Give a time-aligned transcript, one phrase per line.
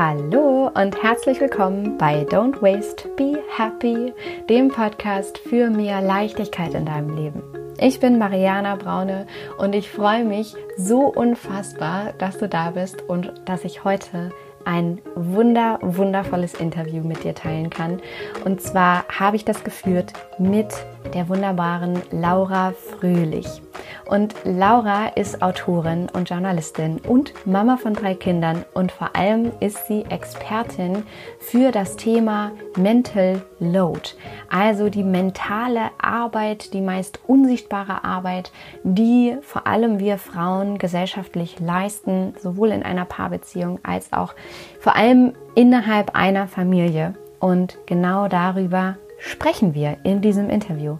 [0.00, 4.14] Hallo und herzlich willkommen bei Don't Waste, Be Happy,
[4.48, 7.42] dem Podcast für mehr Leichtigkeit in deinem Leben.
[7.80, 9.26] Ich bin Mariana Braune
[9.58, 14.30] und ich freue mich so unfassbar, dass du da bist und dass ich heute
[14.64, 18.00] ein wunder, wundervolles Interview mit dir teilen kann.
[18.44, 20.68] Und zwar habe ich das geführt mit
[21.14, 23.62] der wunderbaren Laura Fröhlich.
[24.08, 29.86] Und Laura ist Autorin und Journalistin und Mama von drei Kindern und vor allem ist
[29.86, 31.04] sie Expertin
[31.38, 34.10] für das Thema Mental Load,
[34.50, 38.50] also die mentale Arbeit, die meist unsichtbare Arbeit,
[38.82, 44.34] die vor allem wir Frauen gesellschaftlich leisten, sowohl in einer Paarbeziehung als auch
[44.80, 47.14] vor allem innerhalb einer Familie.
[47.40, 50.96] Und genau darüber sprechen wir in diesem Interview.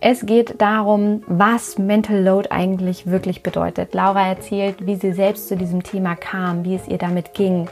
[0.00, 3.94] Es geht darum, was Mental Load eigentlich wirklich bedeutet.
[3.94, 7.68] Laura erzählt, wie sie selbst zu diesem Thema kam, wie es ihr damit ging,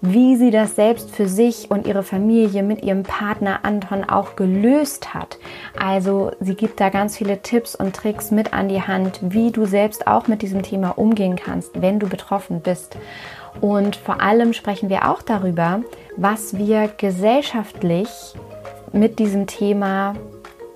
[0.00, 5.14] wie sie das selbst für sich und ihre Familie mit ihrem Partner Anton auch gelöst
[5.14, 5.38] hat.
[5.78, 9.64] Also sie gibt da ganz viele Tipps und Tricks mit an die Hand, wie du
[9.64, 12.96] selbst auch mit diesem Thema umgehen kannst, wenn du betroffen bist.
[13.60, 15.80] Und vor allem sprechen wir auch darüber,
[16.16, 18.08] was wir gesellschaftlich
[18.92, 20.14] mit diesem Thema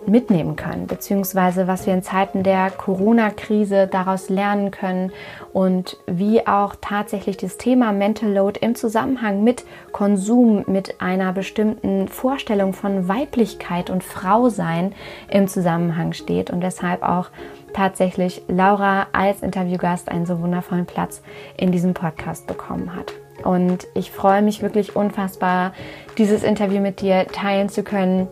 [0.06, 5.12] mitnehmen können, beziehungsweise was wir in Zeiten der Corona-Krise daraus lernen können
[5.52, 12.08] und wie auch tatsächlich das Thema Mental Load im Zusammenhang mit Konsum, mit einer bestimmten
[12.08, 14.92] Vorstellung von Weiblichkeit und Frausein
[15.30, 17.28] im Zusammenhang steht und deshalb auch
[17.72, 21.22] tatsächlich Laura als Interviewgast einen so wundervollen Platz
[21.56, 23.21] in diesem Podcast bekommen hat.
[23.44, 25.72] Und ich freue mich wirklich unfassbar,
[26.18, 28.28] dieses Interview mit dir teilen zu können,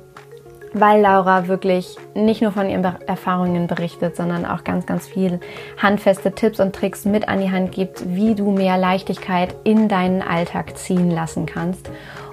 [0.72, 5.40] weil Laura wirklich nicht nur von ihren Erfahrungen berichtet, sondern auch ganz, ganz viel
[5.78, 10.22] handfeste Tipps und Tricks mit an die Hand gibt, wie du mehr Leichtigkeit in deinen
[10.22, 11.90] Alltag ziehen lassen kannst.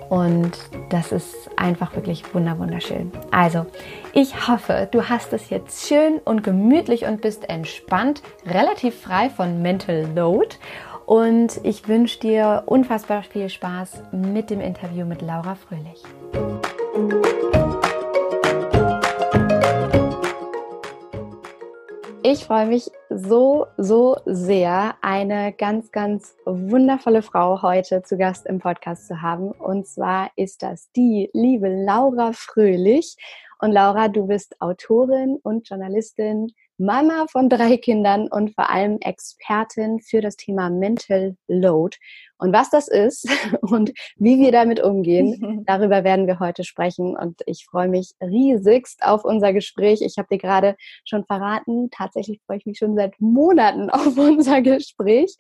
[0.10, 0.52] Und
[0.90, 3.12] das ist einfach wirklich wunderschön.
[3.32, 3.66] Also,
[4.14, 9.62] ich hoffe, du hast es jetzt schön und gemütlich und bist entspannt, relativ frei von
[9.62, 10.56] Mental Load
[11.08, 16.04] und ich wünsche dir unfassbar viel Spaß mit dem Interview mit Laura Fröhlich.
[22.24, 28.60] Ich freue mich so, so sehr, eine ganz, ganz wundervolle Frau heute zu Gast im
[28.60, 29.52] Podcast zu haben.
[29.52, 33.16] Und zwar ist das die liebe Laura Fröhlich.
[33.60, 40.00] Und Laura, du bist Autorin und Journalistin, Mama von drei Kindern und vor allem Expertin
[40.00, 41.98] für das Thema Mental Load.
[42.38, 43.28] Und was das ist
[43.62, 47.18] und wie wir damit umgehen, darüber werden wir heute sprechen.
[47.18, 50.02] Und ich freue mich riesigst auf unser Gespräch.
[50.02, 54.62] Ich habe dir gerade schon verraten, tatsächlich freue ich mich schon seit Monaten auf unser
[54.62, 55.36] Gespräch.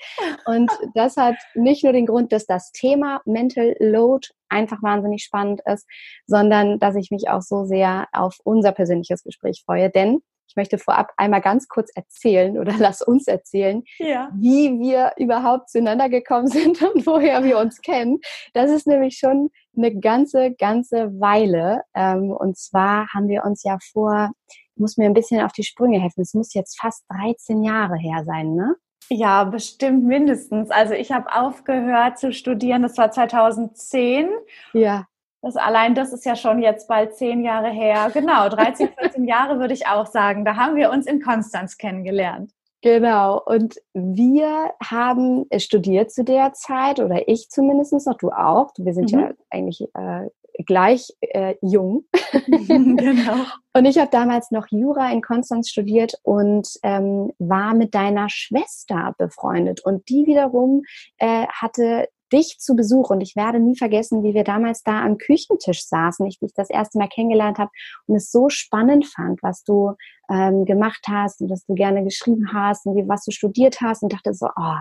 [0.45, 5.61] Und das hat nicht nur den Grund, dass das Thema Mental Load einfach wahnsinnig spannend
[5.71, 5.85] ist,
[6.25, 9.89] sondern dass ich mich auch so sehr auf unser persönliches Gespräch freue.
[9.89, 14.29] Denn ich möchte vorab einmal ganz kurz erzählen oder lass uns erzählen, ja.
[14.35, 18.19] wie wir überhaupt zueinander gekommen sind und woher wir uns kennen.
[18.53, 21.81] Das ist nämlich schon eine ganze, ganze Weile.
[21.93, 25.63] Ähm, und zwar haben wir uns ja vor, ich muss mir ein bisschen auf die
[25.63, 28.75] Sprünge helfen, es muss jetzt fast 13 Jahre her sein, ne?
[29.09, 30.69] Ja, bestimmt mindestens.
[30.69, 34.29] Also ich habe aufgehört zu studieren, das war 2010.
[34.73, 35.05] Ja.
[35.41, 38.09] Das allein das ist ja schon jetzt bald zehn Jahre her.
[38.13, 40.45] Genau, 13, 14 Jahre würde ich auch sagen.
[40.45, 42.51] Da haben wir uns in Konstanz kennengelernt.
[42.81, 43.41] Genau.
[43.43, 48.71] Und wir haben studiert zu der Zeit, oder ich zumindest noch, du auch.
[48.77, 49.19] Wir sind mhm.
[49.19, 50.29] ja eigentlich äh,
[50.65, 52.05] gleich äh, jung.
[52.47, 53.45] genau.
[53.73, 59.13] Und ich habe damals noch Jura in Konstanz studiert und ähm, war mit deiner Schwester
[59.17, 59.83] befreundet.
[59.83, 60.83] Und die wiederum
[61.17, 65.17] äh, hatte dich zu Besuch und ich werde nie vergessen, wie wir damals da am
[65.17, 67.71] Küchentisch saßen, ich dich das erste Mal kennengelernt habe
[68.05, 69.93] und es so spannend fand, was du
[70.29, 74.03] ähm, gemacht hast und was du gerne geschrieben hast und wie, was du studiert hast
[74.03, 74.75] und dachte so, oh,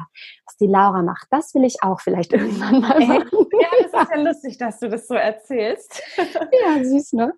[0.46, 3.30] was die Laura macht, das will ich auch vielleicht irgendwann mal machen.
[3.58, 6.02] Ja, das ist ja lustig, dass du das so erzählst.
[6.18, 7.32] ja, süß, ne?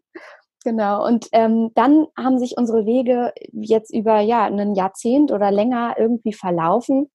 [0.65, 1.07] Genau.
[1.07, 6.33] Und ähm, dann haben sich unsere Wege jetzt über ja ein Jahrzehnt oder länger irgendwie
[6.33, 7.09] verlaufen.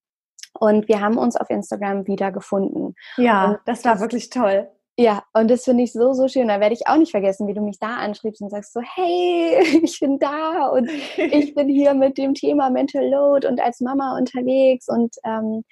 [0.59, 2.95] Und wir haben uns auf Instagram wieder gefunden.
[3.17, 4.67] Ja, und das war wirklich toll.
[4.95, 6.49] Ja, und das finde ich so, so schön.
[6.49, 9.57] Da werde ich auch nicht vergessen, wie du mich da anschriebst und sagst so, hey,
[9.83, 14.15] ich bin da und ich bin hier mit dem Thema Mental Load und als Mama
[14.17, 15.63] unterwegs und ähm,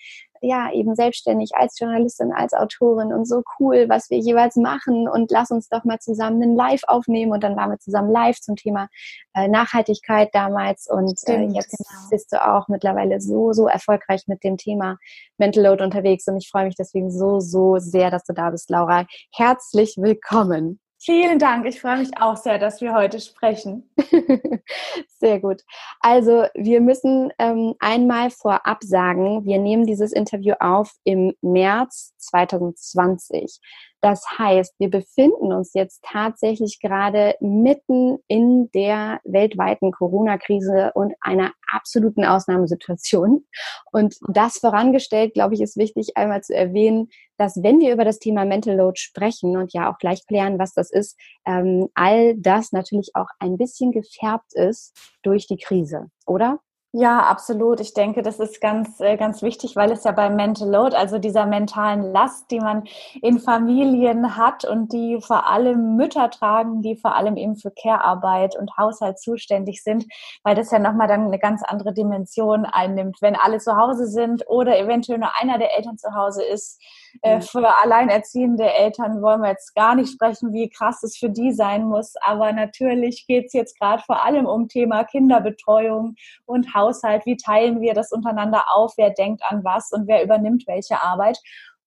[0.41, 5.31] ja eben selbstständig als Journalistin, als Autorin und so cool, was wir jeweils machen und
[5.31, 8.55] lass uns doch mal zusammen einen Live aufnehmen und dann waren wir zusammen live zum
[8.55, 8.89] Thema
[9.33, 12.09] äh, Nachhaltigkeit damals und äh, Stimmt, äh, jetzt genau.
[12.09, 14.97] bist du auch mittlerweile so, so erfolgreich mit dem Thema
[15.37, 18.69] Mental Load unterwegs und ich freue mich deswegen so, so sehr, dass du da bist,
[18.69, 19.05] Laura.
[19.33, 20.79] Herzlich willkommen.
[21.03, 21.65] Vielen Dank.
[21.65, 23.89] Ich freue mich auch sehr, dass wir heute sprechen.
[25.07, 25.63] sehr gut.
[25.99, 33.59] Also wir müssen ähm, einmal vorab sagen, wir nehmen dieses Interview auf im März 2020.
[33.99, 41.51] Das heißt, wir befinden uns jetzt tatsächlich gerade mitten in der weltweiten Corona-Krise und einer
[41.71, 43.45] absoluten Ausnahmesituation.
[43.91, 48.19] Und das vorangestellt, glaube ich, ist wichtig einmal zu erwähnen, dass wenn wir über das
[48.19, 52.71] Thema Mental Load sprechen und ja auch gleich klären, was das ist, ähm, all das
[52.71, 56.59] natürlich auch ein bisschen gefärbt ist durch die Krise, oder?
[56.93, 57.79] Ja, absolut.
[57.79, 61.19] Ich denke, das ist ganz, äh, ganz wichtig, weil es ja beim Mental Load, also
[61.19, 62.83] dieser mentalen Last, die man
[63.21, 68.57] in Familien hat und die vor allem Mütter tragen, die vor allem eben für Care-Arbeit
[68.57, 70.05] und Haushalt zuständig sind,
[70.43, 73.21] weil das ja nochmal dann eine ganz andere Dimension einnimmt.
[73.21, 76.77] Wenn alle zu Hause sind oder eventuell nur einer der Eltern zu Hause ist,
[77.21, 81.51] äh, für alleinerziehende Eltern wollen wir jetzt gar nicht sprechen, wie krass es für die
[81.51, 82.13] sein muss.
[82.21, 86.15] Aber natürlich geht es jetzt gerade vor allem um Thema Kinderbetreuung
[86.45, 87.25] und Haushalt.
[87.25, 88.93] Wie teilen wir das untereinander auf?
[88.97, 91.39] Wer denkt an was und wer übernimmt welche Arbeit?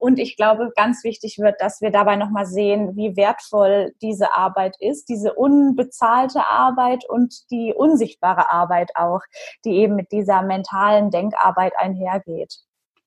[0.05, 4.77] Und ich glaube, ganz wichtig wird, dass wir dabei nochmal sehen, wie wertvoll diese Arbeit
[4.79, 9.23] ist, diese unbezahlte Arbeit und die unsichtbare Arbeit auch,
[9.65, 12.65] die eben mit dieser mentalen Denkarbeit einhergeht.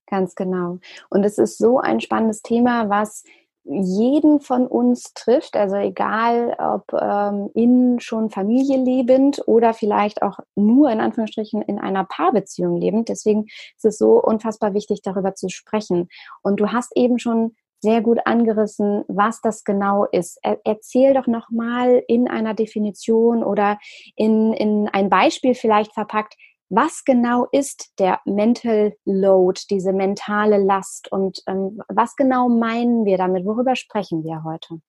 [0.09, 0.79] Ganz genau.
[1.09, 3.23] Und es ist so ein spannendes Thema, was
[3.69, 10.39] jeden von uns trifft, also egal ob ähm, in schon Familie lebend oder vielleicht auch
[10.55, 13.09] nur in Anführungsstrichen in einer Paarbeziehung lebend.
[13.09, 16.07] Deswegen ist es so unfassbar wichtig, darüber zu sprechen.
[16.41, 20.39] Und du hast eben schon sehr gut angerissen, was das genau ist.
[20.41, 23.77] Er, erzähl doch nochmal in einer Definition oder
[24.15, 26.35] in, in ein Beispiel vielleicht verpackt,
[26.69, 33.17] was genau ist der Mental Load, diese mentale Last und ähm, was genau meinen wir
[33.17, 33.45] damit?
[33.45, 34.81] Worüber sprechen wir heute?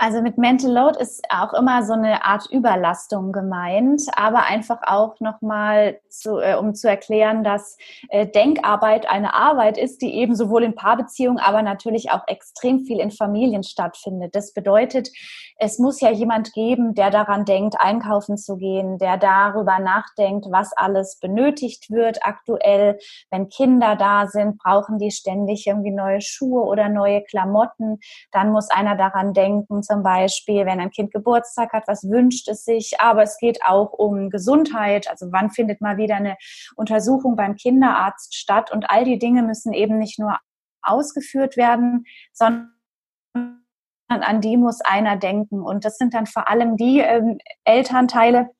[0.00, 5.18] Also mit Mental Load ist auch immer so eine Art Überlastung gemeint, aber einfach auch
[5.18, 7.76] nochmal, zu, äh, um zu erklären, dass
[8.08, 13.00] äh, Denkarbeit eine Arbeit ist, die eben sowohl in Paarbeziehungen, aber natürlich auch extrem viel
[13.00, 14.36] in Familien stattfindet.
[14.36, 15.10] Das bedeutet,
[15.56, 20.72] es muss ja jemand geben, der daran denkt, einkaufen zu gehen, der darüber nachdenkt, was
[20.76, 23.00] alles benötigt wird aktuell.
[23.32, 27.98] Wenn Kinder da sind, brauchen die ständig irgendwie neue Schuhe oder neue Klamotten.
[28.30, 32.64] Dann muss einer daran denken, zum Beispiel, wenn ein Kind Geburtstag hat, was wünscht es
[32.64, 33.00] sich.
[33.00, 35.08] Aber es geht auch um Gesundheit.
[35.10, 36.36] Also wann findet mal wieder eine
[36.76, 38.70] Untersuchung beim Kinderarzt statt?
[38.70, 40.38] Und all die Dinge müssen eben nicht nur
[40.82, 42.70] ausgeführt werden, sondern
[44.08, 45.62] an die muss einer denken.
[45.62, 48.50] Und das sind dann vor allem die ähm, Elternteile,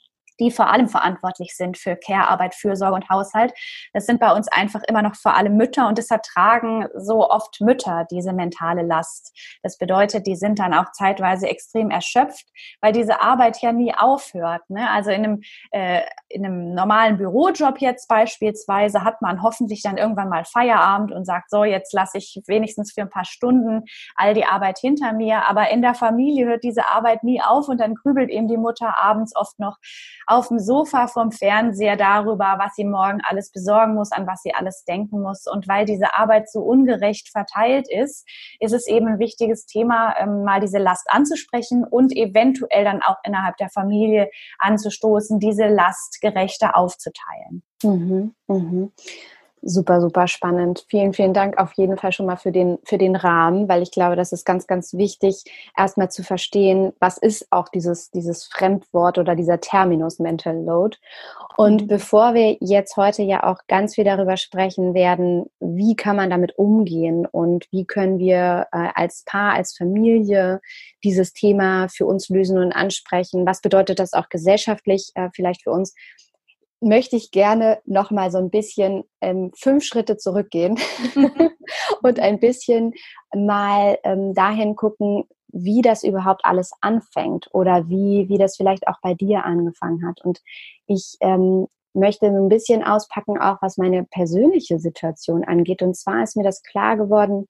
[0.40, 3.52] die vor allem verantwortlich sind für Care-Arbeit, Fürsorge und Haushalt.
[3.92, 7.60] Das sind bei uns einfach immer noch vor allem Mütter und deshalb tragen so oft
[7.60, 9.36] Mütter diese mentale Last.
[9.62, 12.46] Das bedeutet, die sind dann auch zeitweise extrem erschöpft,
[12.80, 14.62] weil diese Arbeit ja nie aufhört.
[14.68, 14.88] Ne?
[14.90, 15.40] Also in einem,
[15.70, 21.24] äh, in einem normalen Bürojob jetzt beispielsweise hat man hoffentlich dann irgendwann mal Feierabend und
[21.24, 23.84] sagt, so, jetzt lasse ich wenigstens für ein paar Stunden
[24.16, 25.48] all die Arbeit hinter mir.
[25.48, 28.98] Aber in der Familie hört diese Arbeit nie auf und dann grübelt eben die Mutter
[28.98, 29.78] abends oft noch
[30.28, 34.54] auf dem Sofa vom Fernseher darüber, was sie morgen alles besorgen muss, an was sie
[34.54, 35.46] alles denken muss.
[35.46, 38.28] Und weil diese Arbeit so ungerecht verteilt ist,
[38.60, 43.16] ist es eben ein wichtiges Thema, ähm, mal diese Last anzusprechen und eventuell dann auch
[43.24, 47.62] innerhalb der Familie anzustoßen, diese Last gerechter aufzuteilen.
[47.82, 48.92] Mhm, mhm.
[49.62, 50.84] Super, super spannend.
[50.88, 53.90] Vielen, vielen Dank auf jeden Fall schon mal für den, für den Rahmen, weil ich
[53.90, 55.44] glaube, das ist ganz, ganz wichtig,
[55.76, 60.96] erstmal zu verstehen, was ist auch dieses, dieses Fremdwort oder dieser Terminus Mental Load.
[61.56, 61.86] Und mhm.
[61.88, 66.56] bevor wir jetzt heute ja auch ganz viel darüber sprechen werden, wie kann man damit
[66.56, 70.60] umgehen und wie können wir äh, als Paar, als Familie
[71.02, 75.72] dieses Thema für uns lösen und ansprechen, was bedeutet das auch gesellschaftlich äh, vielleicht für
[75.72, 75.94] uns,
[76.80, 80.78] möchte ich gerne noch mal so ein bisschen ähm, fünf Schritte zurückgehen
[82.02, 82.94] und ein bisschen
[83.34, 89.00] mal ähm, dahin gucken, wie das überhaupt alles anfängt oder wie, wie das vielleicht auch
[89.02, 90.20] bei dir angefangen hat.
[90.24, 90.40] Und
[90.86, 95.82] ich ähm, möchte ein bisschen auspacken, auch was meine persönliche Situation angeht.
[95.82, 97.46] Und zwar ist mir das klar geworden,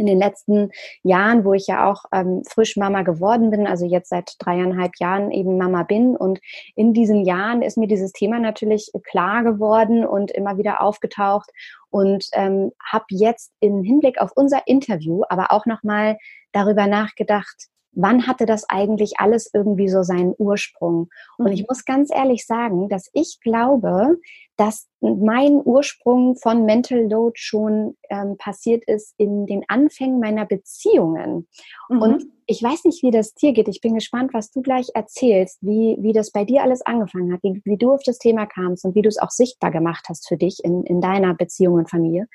[0.00, 0.70] in den letzten
[1.02, 5.30] Jahren, wo ich ja auch ähm, frisch Mama geworden bin, also jetzt seit dreieinhalb Jahren
[5.30, 6.16] eben Mama bin.
[6.16, 6.40] Und
[6.74, 11.50] in diesen Jahren ist mir dieses Thema natürlich klar geworden und immer wieder aufgetaucht
[11.90, 16.16] und ähm, habe jetzt im Hinblick auf unser Interview aber auch nochmal
[16.52, 21.08] darüber nachgedacht, wann hatte das eigentlich alles irgendwie so seinen Ursprung?
[21.38, 21.66] Und ich mhm.
[21.68, 24.18] muss ganz ehrlich sagen, dass ich glaube,
[24.56, 31.48] dass mein Ursprung von Mental Load schon ähm, passiert ist in den Anfängen meiner Beziehungen.
[31.88, 32.02] Mhm.
[32.02, 33.68] Und ich weiß nicht, wie das dir geht.
[33.68, 37.42] Ich bin gespannt, was du gleich erzählst, wie, wie das bei dir alles angefangen hat,
[37.42, 40.28] wie, wie du auf das Thema kamst und wie du es auch sichtbar gemacht hast
[40.28, 42.26] für dich in, in deiner Beziehung und Familie.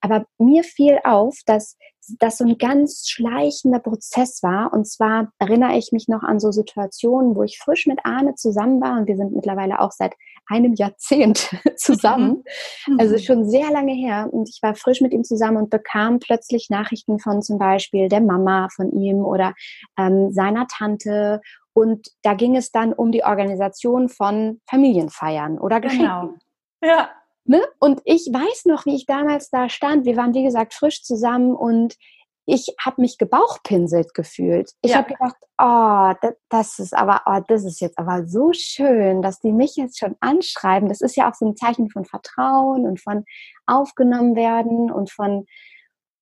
[0.00, 1.76] Aber mir fiel auf, dass
[2.18, 4.72] das so ein ganz schleichender Prozess war.
[4.72, 8.80] Und zwar erinnere ich mich noch an so Situationen, wo ich frisch mit Arne zusammen
[8.80, 10.14] war und wir sind mittlerweile auch seit
[10.46, 12.44] einem Jahrzehnt zusammen.
[12.86, 13.00] Mhm.
[13.00, 14.28] Also schon sehr lange her.
[14.30, 18.20] Und ich war frisch mit ihm zusammen und bekam plötzlich Nachrichten von zum Beispiel der
[18.20, 19.54] Mama von ihm oder
[19.98, 21.40] ähm, seiner Tante.
[21.74, 26.38] Und da ging es dann um die Organisation von Familienfeiern oder Geschenken.
[26.80, 26.94] Genau.
[26.94, 27.10] Ja.
[27.48, 27.62] Ne?
[27.80, 30.04] Und ich weiß noch, wie ich damals da stand.
[30.04, 31.96] Wir waren, wie gesagt, frisch zusammen und
[32.44, 34.72] ich habe mich gebauchpinselt gefühlt.
[34.82, 34.98] Ich ja.
[34.98, 39.40] habe gedacht, oh, das, das, ist aber, oh, das ist jetzt aber so schön, dass
[39.40, 40.90] die mich jetzt schon anschreiben.
[40.90, 43.24] Das ist ja auch so ein Zeichen von Vertrauen und von
[43.66, 45.46] aufgenommen werden und von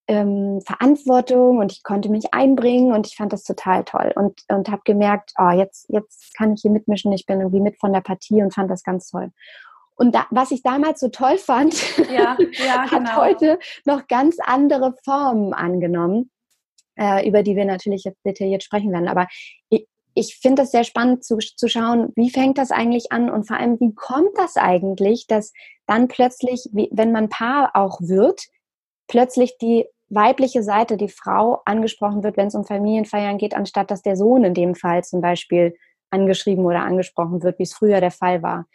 [0.09, 4.69] ähm, Verantwortung und ich konnte mich einbringen und ich fand das total toll und, und
[4.69, 8.01] habe gemerkt, oh, jetzt, jetzt kann ich hier mitmischen, ich bin irgendwie mit von der
[8.01, 9.33] Partie und fand das ganz toll.
[9.97, 11.75] Und da, was ich damals so toll fand,
[12.11, 13.17] ja, ja, hat genau.
[13.17, 16.31] heute noch ganz andere Formen angenommen,
[16.97, 19.09] äh, über die wir natürlich jetzt detailliert sprechen werden.
[19.09, 19.27] Aber
[19.71, 23.47] ich, ich finde das sehr spannend zu, zu schauen, wie fängt das eigentlich an und
[23.47, 25.53] vor allem, wie kommt das eigentlich, dass
[25.87, 28.47] dann plötzlich, wie, wenn man Paar auch wird,
[29.09, 34.03] plötzlich die weibliche Seite, die Frau angesprochen wird, wenn es um Familienfeiern geht, anstatt dass
[34.03, 35.75] der Sohn in dem Fall zum Beispiel
[36.11, 38.67] angeschrieben oder angesprochen wird, wie es früher der Fall war.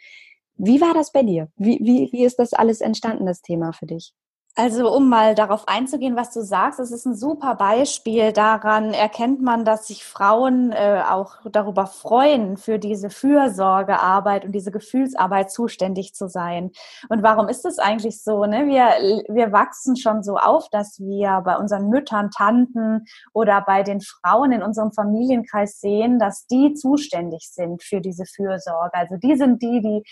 [0.64, 1.48] Wie war das bei dir?
[1.56, 4.14] Wie, wie, wie ist das alles entstanden, das Thema für dich?
[4.54, 8.32] Also um mal darauf einzugehen, was du sagst, es ist ein super Beispiel.
[8.32, 14.70] Daran erkennt man, dass sich Frauen äh, auch darüber freuen, für diese Fürsorgearbeit und diese
[14.70, 16.70] Gefühlsarbeit zuständig zu sein.
[17.08, 18.44] Und warum ist es eigentlich so?
[18.44, 18.66] Ne?
[18.66, 24.00] Wir, wir wachsen schon so auf, dass wir bei unseren Müttern, Tanten oder bei den
[24.00, 28.94] Frauen in unserem Familienkreis sehen, dass die zuständig sind für diese Fürsorge.
[28.94, 30.02] Also die sind die, die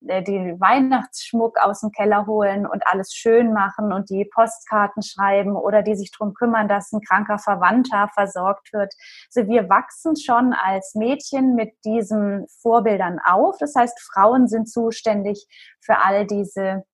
[0.00, 5.82] den Weihnachtsschmuck aus dem Keller holen und alles schön machen und die Postkarten schreiben oder
[5.82, 8.94] die sich darum kümmern, dass ein kranker Verwandter versorgt wird.
[9.34, 13.58] Also wir wachsen schon als Mädchen mit diesen Vorbildern auf.
[13.58, 15.46] Das heißt, Frauen sind zuständig
[15.80, 16.84] für all diese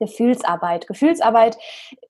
[0.00, 0.86] Gefühlsarbeit.
[0.88, 1.58] Gefühlsarbeit,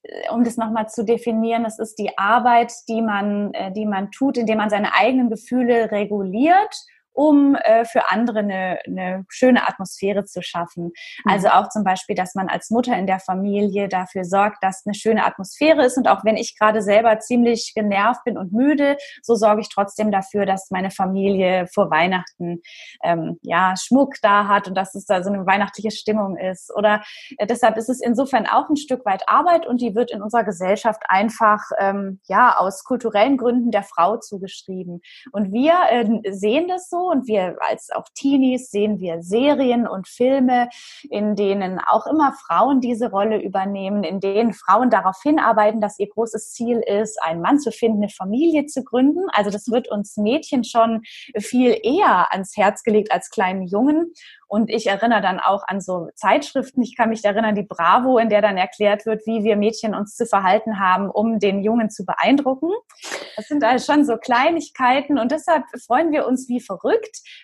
[0.02, 4.12] äh, um das nochmal zu definieren, das ist die Arbeit, die man, äh, die man
[4.12, 6.74] tut, indem man seine eigenen Gefühle reguliert
[7.12, 10.84] um äh, für andere eine, eine schöne Atmosphäre zu schaffen.
[11.24, 11.30] Mhm.
[11.30, 14.94] Also auch zum Beispiel, dass man als Mutter in der Familie dafür sorgt, dass eine
[14.94, 15.96] schöne Atmosphäre ist.
[15.96, 20.10] Und auch wenn ich gerade selber ziemlich genervt bin und müde, so sorge ich trotzdem
[20.10, 22.60] dafür, dass meine Familie vor Weihnachten
[23.02, 26.72] ähm, ja Schmuck da hat und dass es da so eine weihnachtliche Stimmung ist.
[26.74, 27.02] Oder
[27.38, 30.44] äh, deshalb ist es insofern auch ein Stück weit Arbeit und die wird in unserer
[30.44, 35.00] Gesellschaft einfach ähm, ja aus kulturellen Gründen der Frau zugeschrieben.
[35.32, 40.08] Und wir äh, sehen das so und wir als auch Teenies sehen wir Serien und
[40.08, 40.68] Filme,
[41.08, 46.08] in denen auch immer Frauen diese Rolle übernehmen, in denen Frauen darauf hinarbeiten, dass ihr
[46.08, 49.26] großes Ziel ist, einen Mann zu finden, eine Familie zu gründen.
[49.32, 51.02] Also das wird uns Mädchen schon
[51.38, 54.12] viel eher ans Herz gelegt als kleinen Jungen.
[54.50, 56.82] Und ich erinnere dann auch an so Zeitschriften.
[56.82, 60.16] Ich kann mich erinnern, die Bravo, in der dann erklärt wird, wie wir Mädchen uns
[60.16, 62.68] zu verhalten haben, um den Jungen zu beeindrucken.
[63.36, 66.89] Das sind also schon so Kleinigkeiten und deshalb freuen wir uns wie verrückt,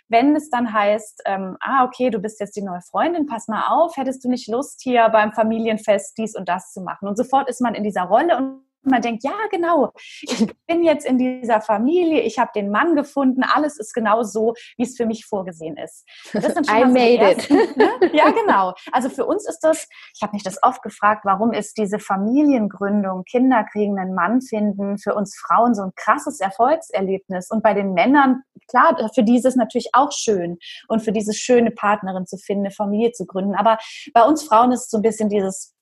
[0.09, 3.69] wenn es dann heißt, ähm, ah, okay, du bist jetzt die neue Freundin, pass mal
[3.69, 7.09] auf, hättest du nicht Lust, hier beim Familienfest dies und das zu machen?
[7.09, 11.07] Und sofort ist man in dieser Rolle und man denkt, ja, genau, ich bin jetzt
[11.07, 15.07] in dieser Familie, ich habe den Mann gefunden, alles ist genau so, wie es für
[15.07, 16.05] mich vorgesehen ist.
[16.33, 17.76] Das sind schon I made ersten, it.
[17.76, 17.90] Ne?
[18.12, 18.75] Ja, genau.
[18.93, 23.25] Also für uns ist das, ich habe mich das oft gefragt, warum ist diese Familiengründung,
[23.25, 27.93] Kinder kriegen, einen Mann finden, für uns Frauen so ein krasses Erfolgserlebnis und bei den
[27.93, 32.37] Männern, klar, für die ist es natürlich auch schön und für diese schöne Partnerin zu
[32.37, 33.55] finden, eine Familie zu gründen.
[33.55, 33.78] Aber
[34.12, 35.75] bei uns Frauen ist es so ein bisschen dieses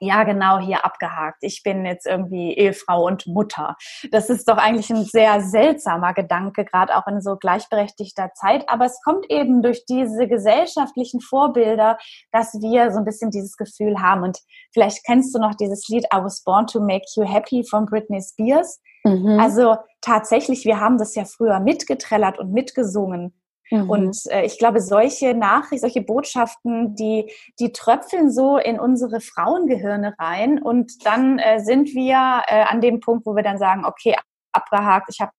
[0.00, 1.38] ja, genau, hier abgehakt.
[1.40, 3.76] Ich bin jetzt irgendwie Ehefrau und Mutter.
[4.10, 8.68] Das ist doch eigentlich ein sehr seltsamer Gedanke, gerade auch in so gleichberechtigter Zeit.
[8.68, 11.98] Aber es kommt eben durch diese gesellschaftlichen Vorbilder,
[12.32, 14.22] dass wir so ein bisschen dieses Gefühl haben.
[14.22, 14.38] Und
[14.72, 18.22] vielleicht kennst du noch dieses Lied I was born to make you happy von Britney
[18.22, 18.80] Spears.
[19.04, 19.38] Mhm.
[19.40, 23.34] Also tatsächlich, wir haben das ja früher mitgetrellert und mitgesungen.
[23.70, 23.90] Mhm.
[23.90, 30.14] Und äh, ich glaube, solche Nachrichten, solche Botschaften, die, die tröpfeln so in unsere Frauengehirne
[30.18, 30.62] rein.
[30.62, 34.16] Und dann äh, sind wir äh, an dem Punkt, wo wir dann sagen, okay,
[34.52, 35.32] abgehakt, ich habe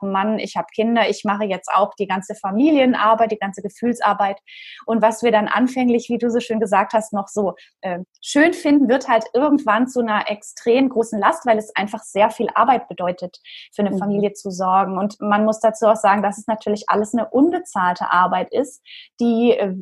[0.00, 4.38] Mann, ich habe Kinder, ich mache jetzt auch die ganze Familienarbeit, die ganze Gefühlsarbeit.
[4.84, 8.52] Und was wir dann anfänglich, wie du so schön gesagt hast, noch so äh, schön
[8.52, 12.88] finden, wird halt irgendwann zu einer extrem großen Last, weil es einfach sehr viel Arbeit
[12.88, 13.38] bedeutet,
[13.74, 13.98] für eine mhm.
[13.98, 14.98] Familie zu sorgen.
[14.98, 18.82] Und man muss dazu auch sagen, dass es natürlich alles eine unbezahlte Arbeit ist,
[19.20, 19.74] die, äh,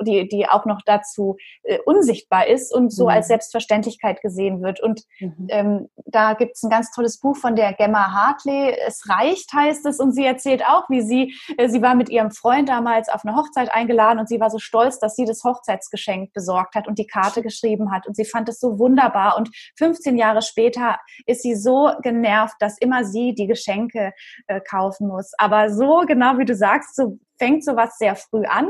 [0.00, 3.10] die, die auch noch dazu äh, unsichtbar ist und so mhm.
[3.10, 4.80] als Selbstverständlichkeit gesehen wird.
[4.80, 5.46] Und mhm.
[5.48, 9.86] ähm, da gibt es ein ganz tolles Buch von der Gemma Hartley, Es reicht heißt
[9.86, 9.98] es.
[9.98, 13.36] Und sie erzählt auch, wie sie, äh, sie war mit ihrem Freund damals auf eine
[13.36, 17.06] Hochzeit eingeladen und sie war so stolz, dass sie das Hochzeitsgeschenk besorgt hat und die
[17.06, 18.06] Karte geschrieben hat.
[18.06, 19.36] Und sie fand es so wunderbar.
[19.36, 24.12] Und 15 Jahre später ist sie so genervt, dass immer sie die Geschenke
[24.46, 25.32] äh, kaufen muss.
[25.38, 28.68] Aber so genau wie du sagst, so fängt sowas sehr früh an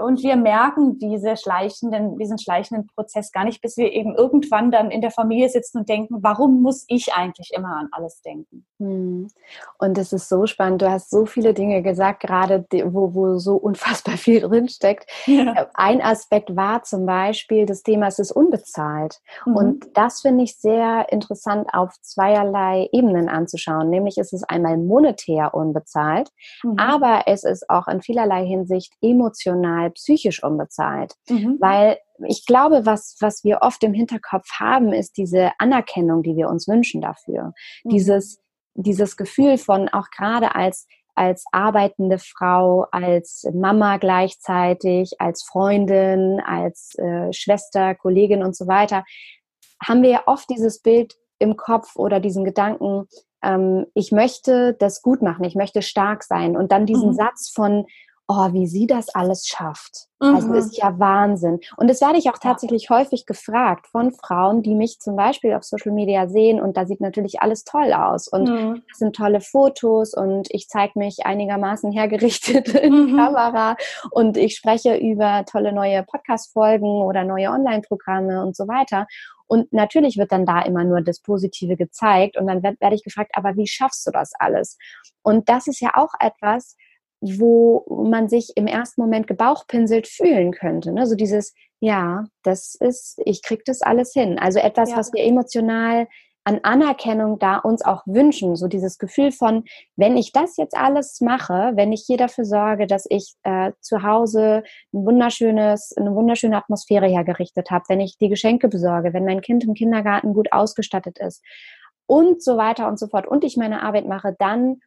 [0.00, 4.90] und wir merken diese schleichenden, diesen schleichenden Prozess gar nicht, bis wir eben irgendwann dann
[4.90, 8.66] in der Familie sitzen und denken, warum muss ich eigentlich immer an alles denken?
[8.80, 9.28] Hm.
[9.78, 10.82] Und es ist so spannend.
[10.82, 15.08] Du hast so viele Dinge gesagt, gerade wo, wo so unfassbar viel drinsteckt.
[15.26, 15.52] Ja.
[15.52, 19.20] Äh, ein Aspekt war zum Beispiel das Thema, es ist unbezahlt.
[19.46, 19.56] Mhm.
[19.56, 23.90] Und das finde ich sehr interessant auf zweierlei Ebenen anzuschauen.
[23.90, 26.30] Nämlich ist es einmal monetär unbezahlt,
[26.64, 26.78] mhm.
[26.78, 31.12] aber es ist auch in vielerlei Hinsicht emotional, psychisch unbezahlt.
[31.28, 31.58] Mhm.
[31.60, 36.48] Weil ich glaube, was, was wir oft im Hinterkopf haben, ist diese Anerkennung, die wir
[36.48, 37.52] uns wünschen dafür.
[37.84, 37.90] Mhm.
[37.90, 38.40] Dieses,
[38.74, 46.94] dieses Gefühl von auch gerade als als arbeitende Frau, als Mama gleichzeitig, als Freundin, als
[46.96, 49.02] äh, Schwester, Kollegin und so weiter,
[49.84, 53.08] haben wir ja oft dieses Bild im Kopf oder diesen Gedanken,
[53.42, 56.56] ähm, ich möchte das gut machen, ich möchte stark sein.
[56.56, 57.14] Und dann diesen mhm.
[57.14, 57.86] Satz von,
[58.28, 60.06] oh, wie sie das alles schafft.
[60.20, 60.52] Also mhm.
[60.52, 61.60] Also ist ja Wahnsinn.
[61.76, 65.64] Und das werde ich auch tatsächlich häufig gefragt von Frauen, die mich zum Beispiel auf
[65.64, 68.82] Social Media sehen und da sieht natürlich alles toll aus und mhm.
[68.88, 73.16] das sind tolle Fotos und ich zeige mich einigermaßen hergerichtet in mhm.
[73.16, 73.76] Kamera
[74.10, 79.06] und ich spreche über tolle neue Podcast-Folgen oder neue Online-Programme und so weiter.
[79.46, 83.30] Und natürlich wird dann da immer nur das Positive gezeigt und dann werde ich gefragt,
[83.32, 84.76] aber wie schaffst du das alles?
[85.22, 86.76] Und das ist ja auch etwas,
[87.20, 90.92] wo man sich im ersten Moment gebauchpinselt fühlen könnte.
[90.92, 91.06] Ne?
[91.06, 94.38] So dieses, ja, das ist, ich krieg das alles hin.
[94.38, 94.96] Also etwas, ja.
[94.96, 96.06] was wir emotional
[96.44, 98.56] an Anerkennung da uns auch wünschen.
[98.56, 99.64] So dieses Gefühl von,
[99.96, 104.02] wenn ich das jetzt alles mache, wenn ich hier dafür sorge, dass ich äh, zu
[104.02, 104.62] Hause
[104.94, 109.64] ein wunderschönes, eine wunderschöne Atmosphäre hergerichtet habe, wenn ich die Geschenke besorge, wenn mein Kind
[109.64, 111.44] im Kindergarten gut ausgestattet ist
[112.06, 114.80] und so weiter und so fort und ich meine Arbeit mache, dann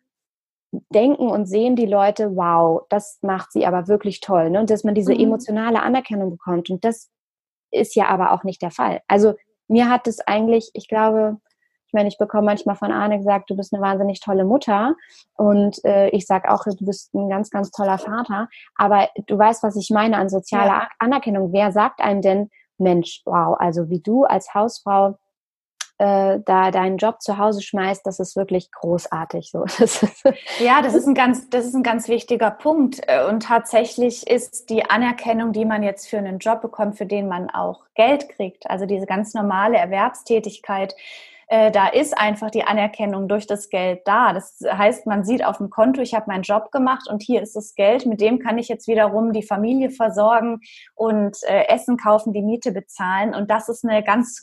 [0.89, 4.49] denken und sehen die Leute, wow, das macht sie aber wirklich toll.
[4.49, 4.59] Ne?
[4.59, 5.21] Und dass man diese mhm.
[5.21, 6.69] emotionale Anerkennung bekommt.
[6.69, 7.09] Und das
[7.71, 9.01] ist ja aber auch nicht der Fall.
[9.07, 9.33] Also
[9.67, 11.37] mir hat es eigentlich, ich glaube,
[11.87, 14.95] ich meine, ich bekomme manchmal von Arne gesagt, du bist eine wahnsinnig tolle Mutter
[15.33, 18.47] und äh, ich sage auch, du bist ein ganz, ganz toller Vater.
[18.75, 20.87] Aber du weißt, was ich meine an sozialer ja.
[20.99, 21.51] Anerkennung.
[21.51, 25.17] Wer sagt einem denn, Mensch, wow, also wie du als Hausfrau
[26.01, 29.51] äh, da deinen Job zu Hause schmeißt, das ist wirklich großartig.
[29.51, 29.65] So.
[30.59, 33.01] Ja, das ist ein ganz, das ist ein ganz wichtiger Punkt.
[33.07, 37.27] Äh, und tatsächlich ist die Anerkennung, die man jetzt für einen Job bekommt, für den
[37.27, 40.95] man auch Geld kriegt, also diese ganz normale Erwerbstätigkeit,
[41.51, 44.31] äh, da ist einfach die Anerkennung durch das Geld da.
[44.31, 47.57] Das heißt, man sieht auf dem Konto, ich habe meinen Job gemacht und hier ist
[47.57, 50.61] das Geld, mit dem kann ich jetzt wiederum die Familie versorgen
[50.95, 53.35] und äh, Essen kaufen, die Miete bezahlen.
[53.35, 54.41] Und das ist eine ganz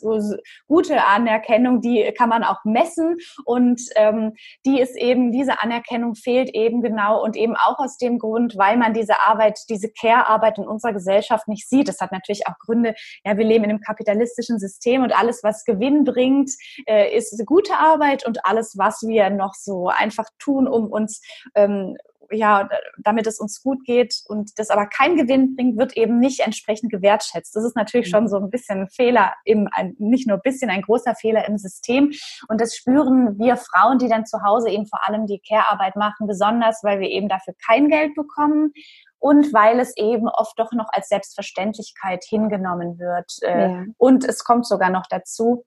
[0.67, 4.33] gute Anerkennung, die kann man auch messen und ähm,
[4.67, 8.77] die ist eben, diese Anerkennung fehlt eben genau und eben auch aus dem Grund, weil
[8.77, 11.87] man diese Arbeit, diese Care-Arbeit in unserer Gesellschaft nicht sieht.
[11.87, 12.93] Das hat natürlich auch Gründe,
[13.25, 16.51] ja, wir leben in einem kapitalistischen System und alles, was Gewinn bringt,
[16.85, 21.21] äh, äh, ist gute Arbeit und alles, was wir noch so einfach tun, um uns
[21.55, 21.97] ähm,
[22.31, 26.41] ja, damit es uns gut geht und das aber keinen Gewinn bringt, wird eben nicht
[26.41, 27.55] entsprechend gewertschätzt.
[27.55, 30.69] Das ist natürlich schon so ein bisschen ein Fehler im, ein, nicht nur ein bisschen,
[30.69, 32.11] ein großer Fehler im System.
[32.47, 36.27] Und das spüren wir Frauen, die dann zu Hause eben vor allem die Care-Arbeit machen,
[36.27, 38.73] besonders, weil wir eben dafür kein Geld bekommen
[39.17, 43.31] und weil es eben oft doch noch als Selbstverständlichkeit hingenommen wird.
[43.41, 43.83] Äh, ja.
[43.97, 45.65] Und es kommt sogar noch dazu,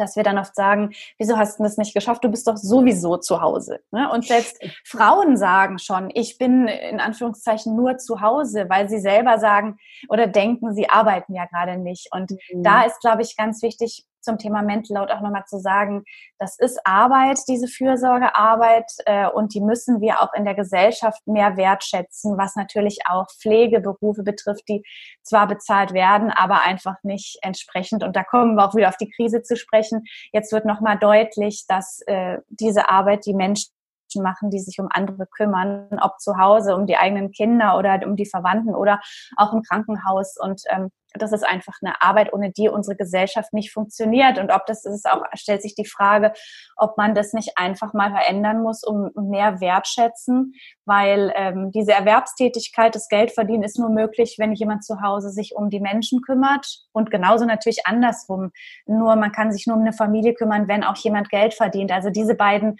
[0.00, 2.24] dass wir dann oft sagen, wieso hast du das nicht geschafft?
[2.24, 3.80] Du bist doch sowieso zu Hause.
[3.90, 4.10] Ne?
[4.10, 9.38] Und selbst Frauen sagen schon, ich bin in Anführungszeichen nur zu Hause, weil sie selber
[9.38, 12.08] sagen oder denken, sie arbeiten ja gerade nicht.
[12.12, 12.62] Und mhm.
[12.62, 16.04] da ist, glaube ich, ganz wichtig, zum Thema Mental Load auch nochmal zu sagen,
[16.38, 21.56] das ist Arbeit, diese Fürsorgearbeit, äh, und die müssen wir auch in der Gesellschaft mehr
[21.56, 24.82] wertschätzen, was natürlich auch Pflegeberufe betrifft, die
[25.22, 28.02] zwar bezahlt werden, aber einfach nicht entsprechend.
[28.02, 30.04] Und da kommen wir auch wieder auf die Krise zu sprechen.
[30.32, 33.72] Jetzt wird nochmal deutlich, dass äh, diese Arbeit die Menschen
[34.16, 38.16] machen, die sich um andere kümmern, ob zu Hause, um die eigenen Kinder oder um
[38.16, 39.00] die Verwandten oder
[39.36, 40.36] auch im Krankenhaus.
[40.36, 44.38] Und ähm, das ist einfach eine Arbeit, ohne die unsere Gesellschaft nicht funktioniert.
[44.38, 46.32] Und ob das ist auch, stellt sich die Frage,
[46.76, 52.94] ob man das nicht einfach mal verändern muss, um mehr wertschätzen, weil ähm, diese Erwerbstätigkeit,
[52.94, 57.10] das Geldverdienen ist nur möglich, wenn jemand zu Hause sich um die Menschen kümmert und
[57.10, 58.50] genauso natürlich andersrum.
[58.86, 61.92] Nur man kann sich nur um eine Familie kümmern, wenn auch jemand Geld verdient.
[61.92, 62.76] Also diese beiden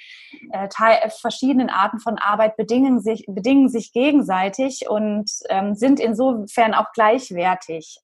[0.53, 0.69] äh,
[1.21, 8.01] verschiedenen Arten von Arbeit bedingen sich, bedingen sich gegenseitig und ähm, sind insofern auch gleichwertig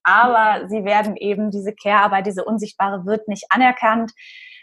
[0.68, 4.12] sie werden eben, diese Care-Arbeit, diese unsichtbare wird nicht anerkannt.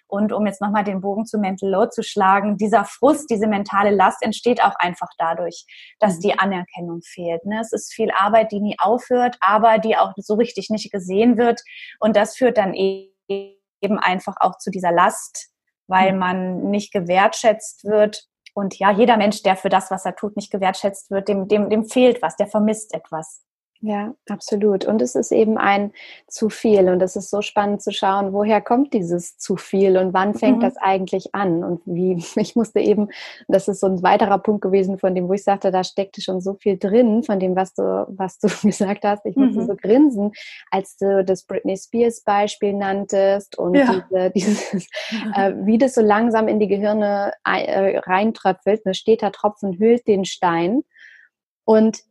[0.08, 3.90] Und um jetzt nochmal den Bogen zu Mental Load zu schlagen, dieser Frust, diese mentale
[3.90, 5.66] Last entsteht auch einfach dadurch,
[6.00, 6.40] dass die mhm.
[6.40, 7.44] Anerkennung fehlt.
[7.46, 7.60] Ne?
[7.62, 11.62] Es ist viel Arbeit, die nie aufhört, aber die auch so richtig nicht gesehen wird.
[12.00, 15.50] Und das führt dann eben einfach auch zu dieser Last,
[15.88, 16.20] weil mhm.
[16.20, 18.28] man nicht gewertschätzt wird.
[18.54, 21.72] Und ja, jeder Mensch, der für das, was er tut, nicht gewertschätzt wird, dem, dem,
[21.72, 23.44] dem fehlt was, der vermisst etwas.
[23.86, 24.86] Ja, absolut.
[24.86, 25.92] Und es ist eben ein
[26.30, 26.88] zu viel.
[26.88, 30.60] Und es ist so spannend zu schauen, woher kommt dieses zu viel und wann fängt
[30.60, 30.62] mhm.
[30.62, 31.66] das eigentlich an?
[31.66, 33.10] Und wie, ich musste eben,
[33.50, 36.40] das ist so ein weiterer Punkt gewesen, von dem, wo ich sagte, da steckte schon
[36.40, 39.26] so viel drin, von dem, was du, was du gesagt hast.
[39.26, 39.68] Ich musste mhm.
[39.68, 40.32] so grinsen,
[40.72, 44.02] als du das Britney Spears Beispiel nanntest und ja.
[44.10, 44.88] diese, dieses,
[45.36, 48.86] äh, wie das so langsam in die Gehirne äh, reintröpfelt.
[48.86, 50.84] Ein steter Tropfen hüllt den Stein.
[51.66, 52.04] Und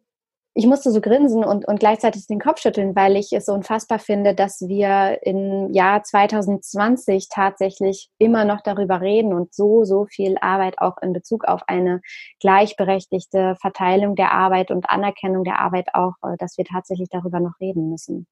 [0.55, 3.99] ich musste so grinsen und, und gleichzeitig den Kopf schütteln, weil ich es so unfassbar
[3.99, 10.37] finde, dass wir im Jahr 2020 tatsächlich immer noch darüber reden und so, so viel
[10.41, 12.03] Arbeit auch in Bezug auf eine
[12.41, 17.59] gleichberechtigte Verteilung der Arbeit und Anerkennung der Arbeit auch, äh, dass wir tatsächlich darüber noch
[17.59, 18.27] reden müssen.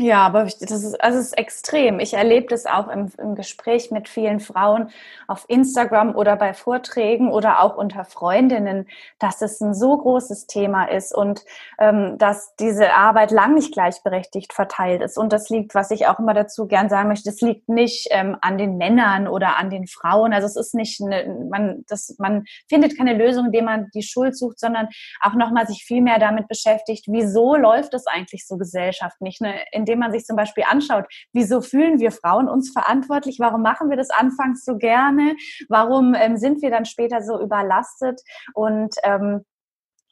[0.00, 2.00] Ja, aber das ist, also es ist extrem.
[2.00, 4.88] Ich erlebe das auch im, im, Gespräch mit vielen Frauen
[5.28, 10.86] auf Instagram oder bei Vorträgen oder auch unter Freundinnen, dass es ein so großes Thema
[10.86, 11.44] ist und
[11.78, 15.18] ähm, dass diese Arbeit lang nicht gleichberechtigt verteilt ist.
[15.18, 18.38] Und das liegt, was ich auch immer dazu gern sagen möchte, das liegt nicht ähm,
[18.40, 20.32] an den Männern oder an den Frauen.
[20.32, 24.34] Also es ist nicht, eine, man, das, man findet keine Lösung, indem man die Schuld
[24.34, 24.88] sucht, sondern
[25.20, 29.40] auch nochmal sich viel mehr damit beschäftigt, wieso läuft es eigentlich so gesellschaftlich?
[29.40, 29.52] Ne?
[29.90, 33.38] Indem man sich zum Beispiel anschaut, wieso fühlen wir Frauen uns verantwortlich?
[33.40, 35.34] Warum machen wir das anfangs so gerne?
[35.68, 38.20] Warum ähm, sind wir dann später so überlastet?
[38.54, 39.44] Und ähm,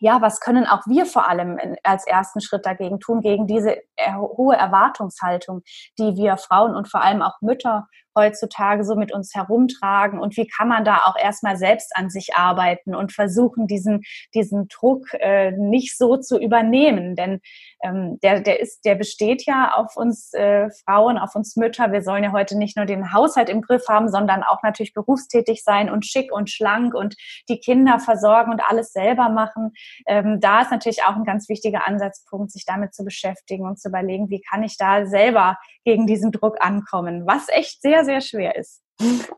[0.00, 3.76] ja, was können auch wir vor allem als ersten Schritt dagegen tun, gegen diese
[4.16, 5.62] hohe Erwartungshaltung,
[5.98, 7.88] die wir Frauen und vor allem auch Mütter
[8.18, 12.35] heutzutage so mit uns herumtragen und wie kann man da auch erstmal selbst an sich
[12.35, 14.02] arbeiten und versuchen, diesen,
[14.35, 17.14] diesen Druck äh, nicht so zu übernehmen.
[17.14, 17.40] Denn
[17.83, 21.92] ähm, der, der ist, der besteht ja auf uns äh, Frauen, auf uns Mütter.
[21.92, 25.62] Wir sollen ja heute nicht nur den Haushalt im Griff haben, sondern auch natürlich berufstätig
[25.62, 27.14] sein und schick und schlank und
[27.48, 29.72] die Kinder versorgen und alles selber machen.
[30.07, 33.88] Ähm, da ist natürlich auch ein ganz wichtiger Ansatzpunkt, sich damit zu beschäftigen und zu
[33.88, 38.57] überlegen, wie kann ich da selber gegen diesen Druck ankommen, was echt sehr, sehr schwer
[38.57, 38.83] ist.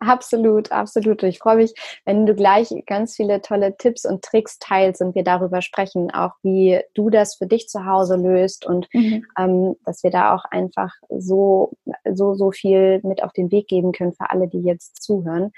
[0.00, 1.22] Absolut, absolut.
[1.22, 1.74] Ich freue mich,
[2.06, 6.32] wenn du gleich ganz viele tolle Tipps und Tricks teilst und wir darüber sprechen, auch
[6.42, 9.26] wie du das für dich zu Hause löst und mhm.
[9.38, 11.72] ähm, dass wir da auch einfach so,
[12.10, 15.52] so, so viel mit auf den Weg geben können für alle, die jetzt zuhören.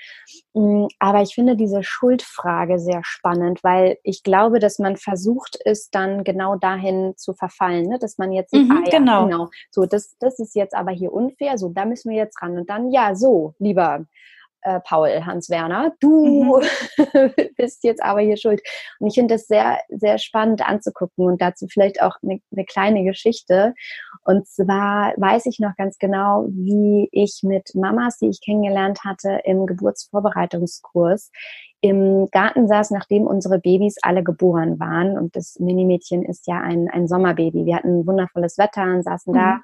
[0.54, 5.94] Mm, aber ich finde diese Schuldfrage sehr spannend, weil ich glaube, dass man versucht ist,
[5.94, 7.98] dann genau dahin zu verfallen, ne?
[8.00, 9.24] dass man jetzt mhm, ah, ja, genau.
[9.26, 12.58] genau, so das, das ist jetzt aber hier unfair, so da müssen wir jetzt ran
[12.58, 13.91] und dann ja, so, lieber
[14.62, 17.32] äh, Paul Hans-Werner, du mhm.
[17.56, 18.62] bist jetzt aber hier schuld.
[18.98, 23.04] Und ich finde das sehr, sehr spannend anzugucken und dazu vielleicht auch eine, eine kleine
[23.04, 23.74] Geschichte.
[24.24, 29.40] Und zwar weiß ich noch ganz genau, wie ich mit Mamas, die ich kennengelernt hatte,
[29.44, 31.30] im Geburtsvorbereitungskurs
[31.84, 35.18] im Garten saß, nachdem unsere Babys alle geboren waren.
[35.18, 37.66] Und das Minimädchen ist ja ein, ein Sommerbaby.
[37.66, 39.38] Wir hatten wundervolles Wetter und saßen mhm.
[39.38, 39.60] da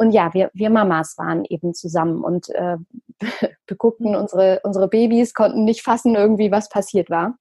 [0.00, 2.78] und ja, wir, wir Mamas waren eben zusammen und äh,
[3.66, 7.36] beguckten unsere, unsere Babys, konnten nicht fassen irgendwie, was passiert war.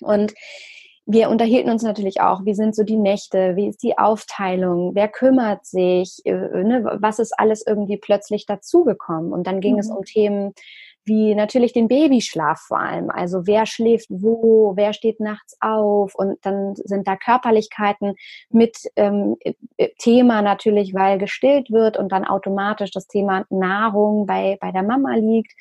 [0.00, 0.32] Und
[1.04, 5.08] wir unterhielten uns natürlich auch, wie sind so die Nächte, wie ist die Aufteilung, wer
[5.08, 9.30] kümmert sich, äh, ne, was ist alles irgendwie plötzlich dazugekommen.
[9.30, 9.80] Und dann ging mhm.
[9.80, 10.54] es um Themen
[11.10, 13.10] wie natürlich den Babyschlaf vor allem.
[13.10, 18.14] Also wer schläft wo, wer steht nachts auf und dann sind da Körperlichkeiten
[18.50, 24.56] mit ähm, äh, Thema natürlich, weil gestillt wird und dann automatisch das Thema Nahrung bei,
[24.60, 25.52] bei der Mama liegt.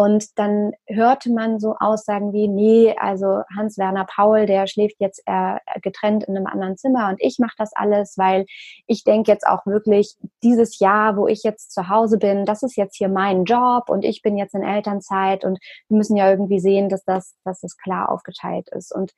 [0.00, 5.58] Und dann hörte man so Aussagen wie, nee, also Hans-Werner Paul, der schläft jetzt äh,
[5.82, 8.46] getrennt in einem anderen Zimmer und ich mache das alles, weil
[8.86, 12.78] ich denke jetzt auch wirklich, dieses Jahr, wo ich jetzt zu Hause bin, das ist
[12.78, 15.58] jetzt hier mein Job und ich bin jetzt in Elternzeit und
[15.88, 18.94] wir müssen ja irgendwie sehen, dass das, dass das klar aufgeteilt ist.
[18.94, 19.12] Und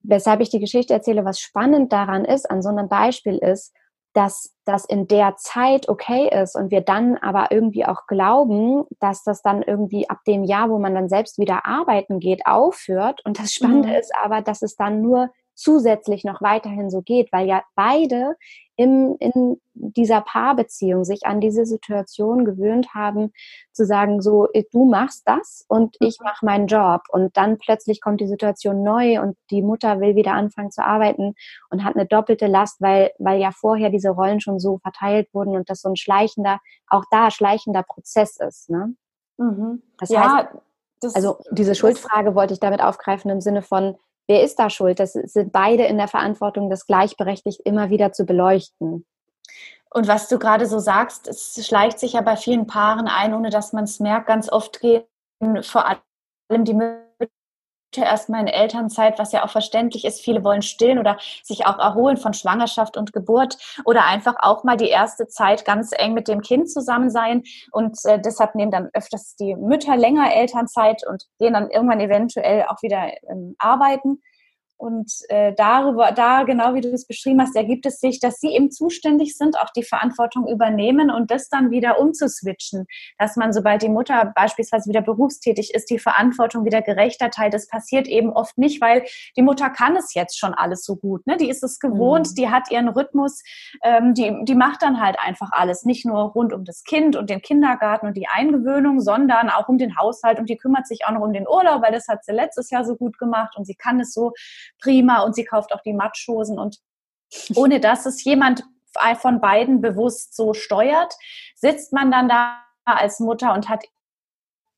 [0.00, 3.74] weshalb ich die Geschichte erzähle, was spannend daran ist, an so einem Beispiel ist,
[4.18, 9.22] dass das in der Zeit okay ist und wir dann aber irgendwie auch glauben, dass
[9.22, 13.24] das dann irgendwie ab dem Jahr, wo man dann selbst wieder arbeiten geht, aufhört.
[13.24, 13.94] Und das Spannende mhm.
[13.94, 18.36] ist aber, dass es dann nur zusätzlich noch weiterhin so geht, weil ja beide
[18.76, 23.32] im, in dieser Paarbeziehung sich an diese Situation gewöhnt haben,
[23.72, 26.24] zu sagen, so, du machst das und ich mhm.
[26.26, 27.02] mache meinen Job.
[27.10, 31.34] Und dann plötzlich kommt die Situation neu und die Mutter will wieder anfangen zu arbeiten
[31.70, 35.56] und hat eine doppelte Last, weil, weil ja vorher diese Rollen schon so verteilt wurden
[35.56, 38.70] und das so ein schleichender, auch da schleichender Prozess ist.
[38.70, 38.94] Ne?
[39.38, 39.82] Mhm.
[39.98, 40.48] Das ja, heißt,
[41.00, 43.96] das, also diese Schuldfrage wollte ich damit aufgreifen im Sinne von,
[44.28, 45.00] wer ist da schuld?
[45.00, 49.06] Das sind beide in der Verantwortung, das gleichberechtigt immer wieder zu beleuchten.
[49.90, 53.50] Und was du gerade so sagst, es schleicht sich ja bei vielen Paaren ein, ohne
[53.50, 54.26] dass man es merkt.
[54.26, 55.04] Ganz oft gehen
[55.62, 56.74] vor allem die
[57.96, 60.20] erstmal in Elternzeit, was ja auch verständlich ist.
[60.20, 64.76] Viele wollen stillen oder sich auch erholen von Schwangerschaft und Geburt oder einfach auch mal
[64.76, 67.42] die erste Zeit ganz eng mit dem Kind zusammen sein.
[67.72, 72.66] Und äh, deshalb nehmen dann öfters die Mütter länger Elternzeit und gehen dann irgendwann eventuell
[72.68, 74.22] auch wieder ähm, arbeiten.
[74.78, 78.54] Und äh, darüber, da genau wie du es beschrieben hast, ergibt es sich, dass sie
[78.54, 82.86] eben zuständig sind, auch die Verantwortung übernehmen und das dann wieder umzuswitchen.
[83.18, 87.54] Dass man, sobald die Mutter beispielsweise wieder berufstätig ist, die Verantwortung wieder gerechter teilt.
[87.54, 89.04] Das passiert eben oft nicht, weil
[89.36, 91.26] die Mutter kann es jetzt schon alles so gut.
[91.26, 91.36] Ne?
[91.36, 92.34] Die ist es gewohnt, mhm.
[92.36, 93.42] die hat ihren Rhythmus,
[93.82, 95.84] ähm, die, die macht dann halt einfach alles.
[95.84, 99.76] Nicht nur rund um das Kind und den Kindergarten und die Eingewöhnung, sondern auch um
[99.76, 102.32] den Haushalt und die kümmert sich auch noch um den Urlaub, weil das hat sie
[102.32, 104.32] letztes Jahr so gut gemacht und sie kann es so
[104.80, 106.58] prima und sie kauft auch die Matschhosen.
[106.58, 106.78] Und
[107.54, 108.64] ohne dass es jemand
[109.20, 111.14] von beiden bewusst so steuert,
[111.54, 113.84] sitzt man dann da als Mutter und hat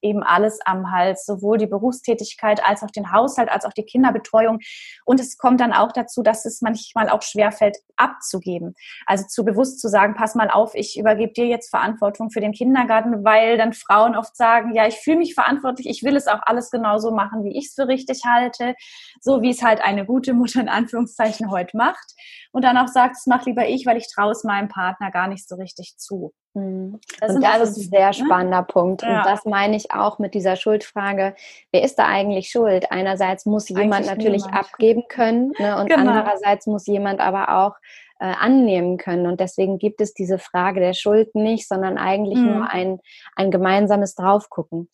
[0.03, 4.61] eben alles am Hals, sowohl die Berufstätigkeit als auch den Haushalt, als auch die Kinderbetreuung.
[5.05, 8.75] Und es kommt dann auch dazu, dass es manchmal auch schwerfällt, abzugeben.
[9.07, 12.53] Also zu bewusst zu sagen, pass mal auf, ich übergebe dir jetzt Verantwortung für den
[12.53, 16.41] Kindergarten, weil dann Frauen oft sagen, ja, ich fühle mich verantwortlich, ich will es auch
[16.43, 18.75] alles genauso machen, wie ich es für richtig halte,
[19.21, 22.15] so wie es halt eine gute Mutter in Anführungszeichen heute macht.
[22.53, 25.29] Und dann auch sagt, es mach lieber ich, weil ich traue es meinem Partner gar
[25.29, 26.33] nicht so richtig zu.
[26.55, 27.01] Mhm.
[27.21, 28.15] Das, und das ist ein sehr ne?
[28.15, 28.67] spannender ne?
[28.67, 29.03] Punkt.
[29.03, 29.19] Ja.
[29.19, 31.35] Und das meine ich auch mit dieser Schuldfrage.
[31.73, 32.91] Wer ist da eigentlich schuld?
[32.91, 34.65] Einerseits muss jemand eigentlich natürlich niemand.
[34.65, 35.79] abgeben können ne?
[35.79, 36.11] und genau.
[36.11, 37.77] andererseits muss jemand aber auch
[38.19, 39.27] äh, annehmen können.
[39.27, 42.47] Und deswegen gibt es diese Frage der Schuld nicht, sondern eigentlich mhm.
[42.47, 42.99] nur ein,
[43.37, 44.89] ein gemeinsames Draufgucken.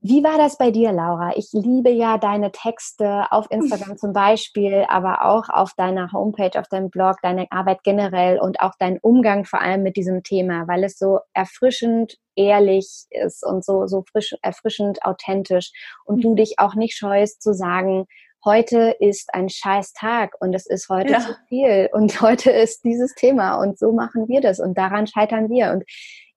[0.00, 1.32] Wie war das bei dir, Laura?
[1.36, 6.68] Ich liebe ja deine Texte auf Instagram zum Beispiel, aber auch auf deiner Homepage, auf
[6.68, 10.84] deinem Blog, deine Arbeit generell und auch dein Umgang vor allem mit diesem Thema, weil
[10.84, 15.72] es so erfrischend ehrlich ist und so, so frisch, erfrischend authentisch
[16.04, 18.06] und du dich auch nicht scheust zu sagen,
[18.44, 21.20] heute ist ein scheiß Tag und es ist heute ja.
[21.20, 25.50] zu viel und heute ist dieses Thema und so machen wir das und daran scheitern
[25.50, 25.82] wir und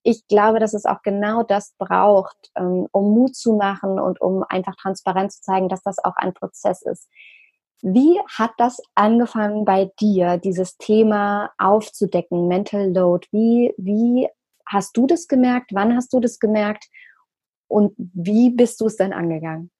[0.03, 4.43] ich glaube, dass es auch genau das braucht, ähm, um Mut zu machen und um
[4.47, 7.09] einfach transparent zu zeigen, dass das auch ein Prozess ist.
[7.81, 13.27] Wie hat das angefangen bei dir, dieses Thema aufzudecken, Mental Load?
[13.31, 14.27] Wie, wie
[14.67, 15.71] hast du das gemerkt?
[15.73, 16.85] Wann hast du das gemerkt?
[17.67, 19.71] Und wie bist du es dann angegangen?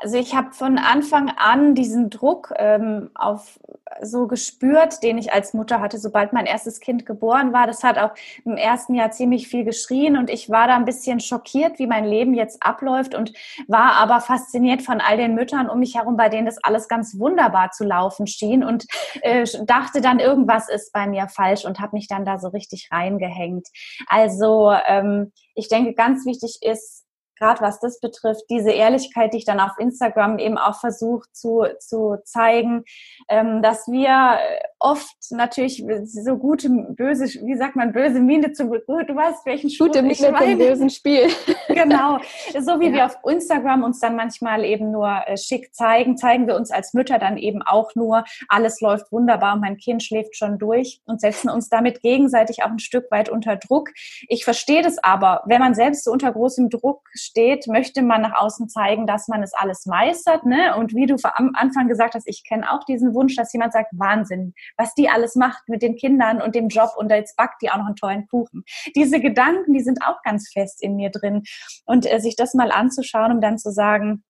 [0.00, 3.58] Also ich habe von Anfang an diesen Druck ähm, auf
[4.00, 7.66] so gespürt, den ich als Mutter hatte, sobald mein erstes Kind geboren war.
[7.66, 8.12] Das hat auch
[8.44, 12.04] im ersten Jahr ziemlich viel geschrien und ich war da ein bisschen schockiert, wie mein
[12.04, 13.32] Leben jetzt abläuft und
[13.66, 17.18] war aber fasziniert von all den Müttern um mich herum, bei denen das alles ganz
[17.18, 18.86] wunderbar zu laufen schien und
[19.22, 22.88] äh, dachte dann, irgendwas ist bei mir falsch und habe mich dann da so richtig
[22.92, 23.66] reingehängt.
[24.06, 27.07] Also ähm, ich denke, ganz wichtig ist,
[27.38, 31.64] gerade was das betrifft, diese Ehrlichkeit, die ich dann auf Instagram eben auch versuche zu,
[31.78, 32.84] zu zeigen,
[33.28, 34.38] ähm, dass wir
[34.78, 39.86] oft natürlich so gute, böse, wie sagt man, böse Miene zu, du weißt, welchen Spruch
[39.86, 41.28] Gute Miene zum bösen Spiel.
[41.68, 42.18] genau.
[42.58, 42.92] So wie ja.
[42.92, 46.94] wir auf Instagram uns dann manchmal eben nur äh, schick zeigen, zeigen wir uns als
[46.94, 51.20] Mütter dann eben auch nur, alles läuft wunderbar und mein Kind schläft schon durch und
[51.20, 53.90] setzen uns damit gegenseitig auch ein Stück weit unter Druck.
[54.28, 58.40] Ich verstehe das aber, wenn man selbst so unter großem Druck steht, möchte man nach
[58.40, 60.44] außen zeigen, dass man es alles meistert.
[60.44, 60.76] Ne?
[60.76, 63.90] Und wie du am Anfang gesagt hast, ich kenne auch diesen Wunsch, dass jemand sagt,
[63.92, 67.70] Wahnsinn, was die alles macht mit den Kindern und dem Job und jetzt backt die
[67.70, 68.64] auch noch einen tollen Kuchen.
[68.96, 71.42] Diese Gedanken, die sind auch ganz fest in mir drin.
[71.84, 74.24] Und äh, sich das mal anzuschauen, um dann zu sagen,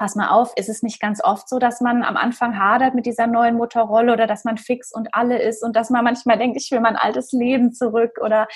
[0.00, 3.04] pass mal auf, ist es nicht ganz oft so, dass man am Anfang hadert mit
[3.04, 6.56] dieser neuen Mutterrolle oder dass man fix und alle ist und dass man manchmal denkt,
[6.58, 8.48] ich will mein altes Leben zurück oder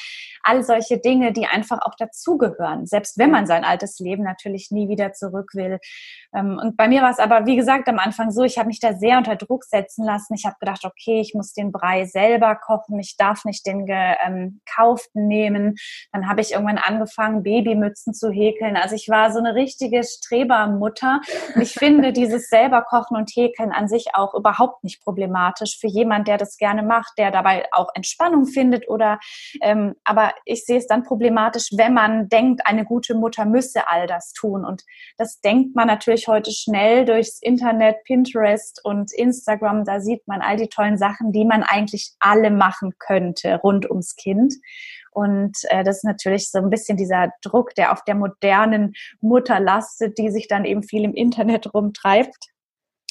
[0.42, 4.88] all solche Dinge, die einfach auch dazugehören, selbst wenn man sein altes Leben natürlich nie
[4.88, 5.80] wieder zurück will.
[6.35, 8.80] Ähm, und bei mir war es aber, wie gesagt, am Anfang so, ich habe mich
[8.80, 10.33] da sehr unter Druck setzen lassen.
[10.33, 15.22] Ich habe gedacht, okay, ich muss den Brei selber kochen, ich darf nicht den gekauften
[15.22, 15.74] ähm, nehmen.
[16.11, 18.78] Dann habe ich irgendwann angefangen, Babymützen zu häkeln.
[18.78, 21.20] Also ich war so eine richtige Strebermutter
[21.61, 26.29] ich finde dieses selber Kochen und Häkeln an sich auch überhaupt nicht problematisch für jemand,
[26.29, 29.18] der das gerne macht, der dabei auch Entspannung findet oder,
[29.62, 34.07] ähm, aber ich sehe es dann problematisch, wenn man denkt, eine gute Mutter müsse all
[34.07, 34.64] das tun.
[34.64, 34.83] Und
[35.16, 39.85] das denkt man natürlich heute schnell durchs Internet, Pinterest und Instagram.
[39.85, 44.16] Da sieht man all die tollen Sachen, die man eigentlich alle machen könnte rund ums
[44.16, 44.55] Kind.
[45.14, 49.61] Und äh, das ist natürlich so ein bisschen dieser Druck, der auf der modernen Mutter
[49.61, 52.54] lastet, die sich dann eben viel im Internet rumtreibt.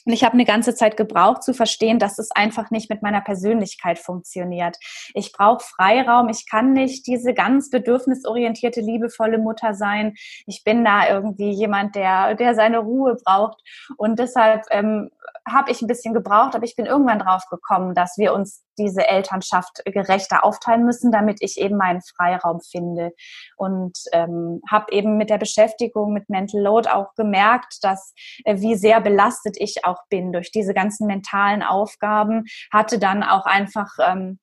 [0.05, 3.21] Und ich habe eine ganze Zeit gebraucht zu verstehen, dass es einfach nicht mit meiner
[3.21, 4.77] Persönlichkeit funktioniert.
[5.13, 6.29] Ich brauche Freiraum.
[6.29, 10.15] Ich kann nicht diese ganz bedürfnisorientierte, liebevolle Mutter sein.
[10.45, 13.61] Ich bin da irgendwie jemand, der, der seine Ruhe braucht.
[13.97, 15.09] Und deshalb ähm,
[15.47, 19.07] habe ich ein bisschen gebraucht, aber ich bin irgendwann drauf gekommen, dass wir uns diese
[19.07, 23.11] Elternschaft gerechter aufteilen müssen, damit ich eben meinen Freiraum finde.
[23.57, 28.13] Und ähm, habe eben mit der Beschäftigung mit Mental Load auch gemerkt, dass
[28.45, 30.31] äh, wie sehr belastet ich auch bin.
[30.31, 34.39] Durch diese ganzen mentalen Aufgaben, hatte dann auch einfach ähm,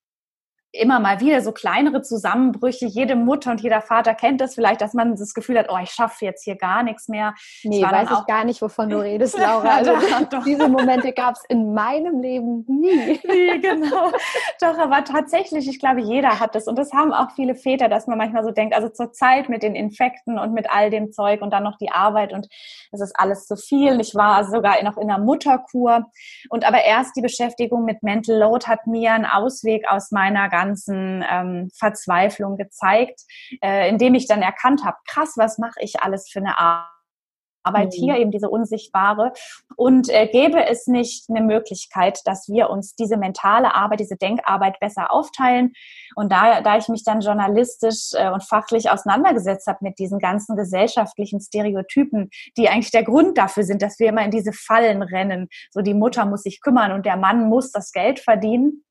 [0.73, 2.87] immer mal wieder so kleinere Zusammenbrüche.
[2.87, 5.91] Jede Mutter und jeder Vater kennt das vielleicht, dass man das Gefühl hat, oh, ich
[5.91, 7.35] schaffe jetzt hier gar nichts mehr.
[7.65, 9.69] Nee, weiß ich gar nicht, wovon du redest, Laura.
[9.77, 9.93] Also
[10.31, 13.21] doch, diese Momente gab es in meinem Leben nie.
[13.27, 14.13] Nee, genau.
[14.61, 16.67] Doch, aber tatsächlich, ich glaube, jeder hat das.
[16.67, 19.63] Und das haben auch viele Väter, dass man manchmal so denkt, also zur Zeit mit
[19.63, 22.49] den Infekten und mit all dem Zeug und dann noch die Arbeit und
[22.93, 24.01] es ist alles zu viel.
[24.01, 26.11] Ich war sogar noch in einer Mutterkur.
[26.49, 31.25] Und aber erst die Beschäftigung mit Mental Load hat mir einen Ausweg aus meiner ganzen
[31.29, 33.21] ähm, Verzweiflung gezeigt,
[33.63, 36.91] äh, indem ich dann erkannt habe, krass, was mache ich alles für eine Arbeit?
[37.63, 38.03] Arbeit mhm.
[38.03, 39.33] hier, eben diese unsichtbare.
[39.77, 44.81] Und äh, gäbe es nicht eine Möglichkeit, dass wir uns diese mentale Arbeit, diese Denkarbeit
[44.81, 45.73] besser aufteilen?
[46.15, 50.57] Und da, da ich mich dann journalistisch äh, und fachlich auseinandergesetzt habe mit diesen ganzen
[50.57, 55.49] gesellschaftlichen Stereotypen, die eigentlich der Grund dafür sind, dass wir immer in diese Fallen rennen.
[55.71, 58.85] So die Mutter muss sich kümmern und der Mann muss das Geld verdienen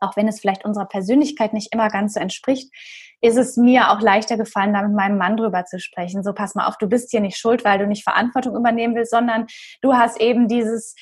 [0.00, 2.72] auch wenn es vielleicht unserer Persönlichkeit nicht immer ganz so entspricht,
[3.20, 6.22] ist es mir auch leichter gefallen, da mit meinem Mann drüber zu sprechen.
[6.22, 9.10] So, pass mal auf, du bist hier nicht schuld, weil du nicht Verantwortung übernehmen willst,
[9.10, 9.46] sondern
[9.82, 10.94] du hast eben dieses,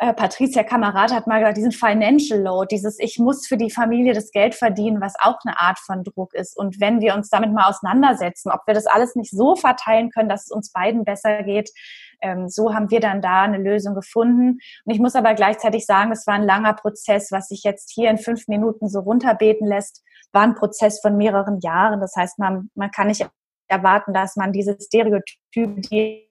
[0.00, 4.14] äh, Patricia Kamerad hat mal gesagt, diesen Financial Load, dieses Ich muss für die Familie
[4.14, 6.56] das Geld verdienen, was auch eine Art von Druck ist.
[6.56, 10.28] Und wenn wir uns damit mal auseinandersetzen, ob wir das alles nicht so verteilen können,
[10.28, 11.70] dass es uns beiden besser geht,
[12.20, 14.58] ähm, so haben wir dann da eine Lösung gefunden.
[14.84, 18.10] Und ich muss aber gleichzeitig sagen, es war ein langer Prozess, was sich jetzt hier
[18.10, 20.02] in fünf Minuten so runterbeten lässt,
[20.32, 22.00] war ein Prozess von mehreren Jahren.
[22.00, 23.26] Das heißt, man, man kann nicht
[23.68, 26.28] erwarten, dass man diese Stereotype, die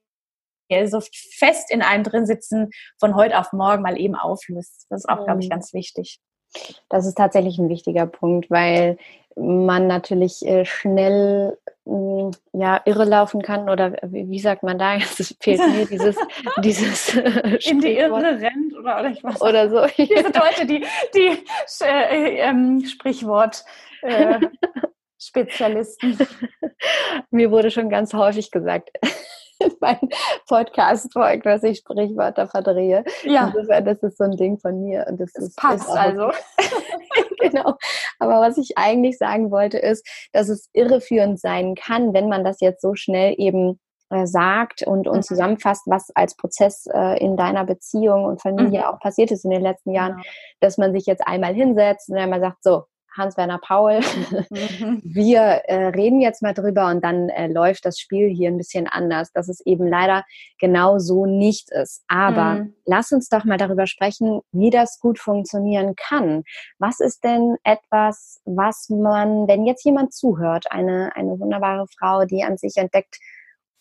[0.86, 1.00] so
[1.38, 2.70] fest in einem drin sitzen,
[3.00, 4.86] von heute auf morgen mal eben auflöst.
[4.90, 5.52] Das ist auch, glaube ich, mhm.
[5.52, 6.20] ganz wichtig.
[6.90, 8.98] Das ist tatsächlich ein wichtiger Punkt, weil
[9.38, 14.96] man natürlich äh, schnell mm, ja irre laufen kann oder wie, sagt man da?
[14.98, 16.16] Es fehlt mir dieses
[16.64, 17.16] dieses
[17.66, 19.88] in die Irre rennt oder oder ich weiß oder so.
[19.96, 21.44] Sind Leute, die die
[21.84, 23.64] äh, ähm, Sprichwort
[24.02, 24.40] äh,
[25.20, 26.18] Spezialisten.
[27.32, 28.92] Mir wurde schon ganz häufig gesagt,
[29.66, 30.10] in meinen
[30.48, 33.04] Podcast-Folgen, dass ich Sprichwörter verdrehe.
[33.24, 33.48] Ja.
[33.48, 35.06] Insofern, das ist so ein Ding von mir.
[35.10, 36.32] Und das, das ist, passt ist also.
[37.40, 37.76] genau.
[38.20, 42.60] Aber was ich eigentlich sagen wollte, ist, dass es irreführend sein kann, wenn man das
[42.62, 45.24] jetzt so schnell eben äh, sagt und, und mhm.
[45.24, 48.86] zusammenfasst, was als Prozess äh, in deiner Beziehung und Familie mhm.
[48.86, 50.28] auch passiert ist in den letzten Jahren, genau.
[50.62, 52.86] dass man sich jetzt einmal hinsetzt und einmal sagt, so,
[53.18, 54.00] Hans-Werner Paul.
[54.50, 55.02] Mhm.
[55.04, 58.88] Wir äh, reden jetzt mal drüber und dann äh, läuft das Spiel hier ein bisschen
[58.88, 60.24] anders, dass es eben leider
[60.60, 62.04] genau so nicht ist.
[62.08, 62.76] Aber mhm.
[62.86, 66.44] lass uns doch mal darüber sprechen, wie das gut funktionieren kann.
[66.80, 72.44] Was ist denn etwas, was man, wenn jetzt jemand zuhört, eine, eine wunderbare Frau, die
[72.44, 73.18] an sich entdeckt,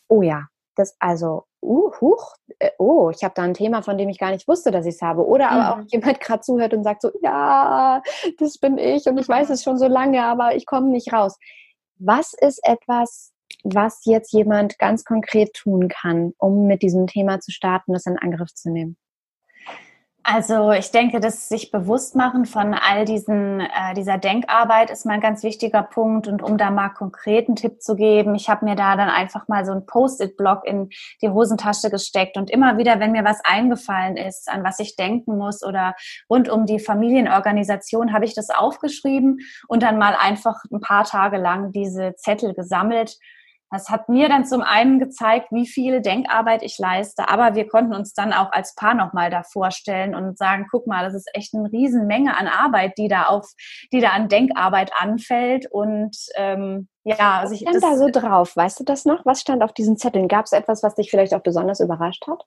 [0.09, 4.09] oh ja, das also, uh, huch, äh, oh, ich habe da ein Thema, von dem
[4.09, 5.27] ich gar nicht wusste, dass ich es habe.
[5.27, 5.87] Oder aber auch mhm.
[5.91, 8.03] jemand gerade zuhört und sagt so, ja,
[8.39, 11.37] das bin ich und ich weiß es schon so lange, aber ich komme nicht raus.
[11.99, 13.33] Was ist etwas,
[13.65, 18.19] was jetzt jemand ganz konkret tun kann, um mit diesem Thema zu starten, das in
[18.19, 18.97] Angriff zu nehmen?
[20.29, 25.13] Also ich denke, das sich bewusst machen von all diesen äh, dieser Denkarbeit ist mal
[25.13, 26.27] ein ganz wichtiger Punkt.
[26.27, 29.65] Und um da mal konkreten Tipp zu geben, ich habe mir da dann einfach mal
[29.65, 30.89] so ein Post-it-Block in
[31.23, 35.39] die Hosentasche gesteckt und immer wieder, wenn mir was eingefallen ist, an was ich denken
[35.39, 35.95] muss oder
[36.29, 41.37] rund um die Familienorganisation, habe ich das aufgeschrieben und dann mal einfach ein paar Tage
[41.37, 43.17] lang diese Zettel gesammelt
[43.71, 47.95] das hat mir dann zum einen gezeigt, wie viel Denkarbeit ich leiste, aber wir konnten
[47.95, 51.55] uns dann auch als Paar nochmal da vorstellen und sagen, guck mal, das ist echt
[51.55, 53.51] eine Riesenmenge an Arbeit, die da auf,
[53.93, 58.57] die da an Denkarbeit anfällt und ähm, ja, also ich, was stand da so drauf?
[58.57, 59.25] Weißt du das noch?
[59.25, 60.27] Was stand auf diesen Zetteln?
[60.27, 62.45] Gab es etwas, was dich vielleicht auch besonders überrascht hat?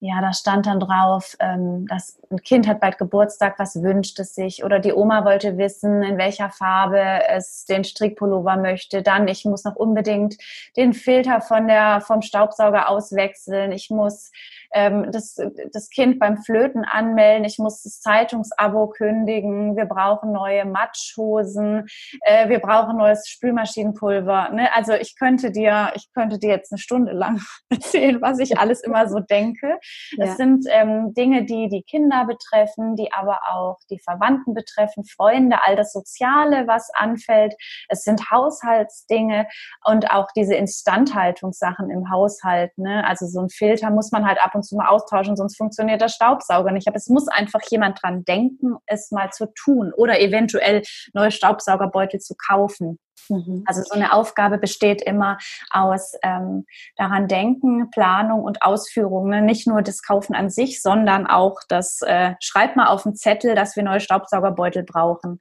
[0.00, 4.34] Ja, da stand dann drauf, ähm, dass ein Kind hat bald Geburtstag, was wünscht es
[4.34, 4.62] sich?
[4.62, 9.02] Oder die Oma wollte wissen, in welcher Farbe es den Strickpullover möchte.
[9.02, 10.36] Dann, ich muss noch unbedingt
[10.76, 13.72] den Filter von der, vom Staubsauger auswechseln.
[13.72, 14.30] Ich muss
[14.72, 15.36] ähm, das,
[15.72, 21.86] das Kind beim Flöten anmelden, ich muss das Zeitungsabo kündigen, wir brauchen neue Matschhosen,
[22.22, 24.50] äh, wir brauchen neues Spülmaschinenpulver.
[24.50, 24.68] Ne?
[24.74, 27.40] Also ich könnte dir, ich könnte dir jetzt eine Stunde lang
[27.70, 29.78] erzählen, was ich alles immer so denke.
[30.12, 30.26] Ja.
[30.26, 35.58] Es sind ähm, Dinge, die die Kinder betreffen, die aber auch die Verwandten betreffen, Freunde,
[35.64, 37.54] all das Soziale, was anfällt.
[37.88, 39.46] Es sind Haushaltsdinge
[39.84, 42.76] und auch diese Instandhaltungssachen im Haushalt.
[42.76, 43.06] Ne?
[43.06, 46.08] Also so ein Filter muss man halt ab und zu mal austauschen, sonst funktioniert der
[46.08, 46.88] Staubsauger nicht.
[46.88, 50.82] Aber es muss einfach jemand dran denken, es mal zu tun oder eventuell
[51.14, 52.98] neue Staubsaugerbeutel zu kaufen.
[53.28, 53.64] Mhm.
[53.66, 55.38] Also so eine Aufgabe besteht immer
[55.70, 56.64] aus ähm,
[56.96, 59.28] daran denken, Planung und Ausführung.
[59.28, 59.42] Ne?
[59.42, 63.54] Nicht nur das Kaufen an sich, sondern auch das äh, Schreib mal auf den Zettel,
[63.54, 65.40] dass wir neue Staubsaugerbeutel brauchen.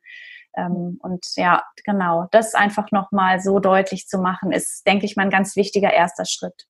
[0.56, 5.24] Ähm, und ja, genau, das einfach nochmal so deutlich zu machen, ist, denke ich mal,
[5.24, 6.66] ein ganz wichtiger erster Schritt.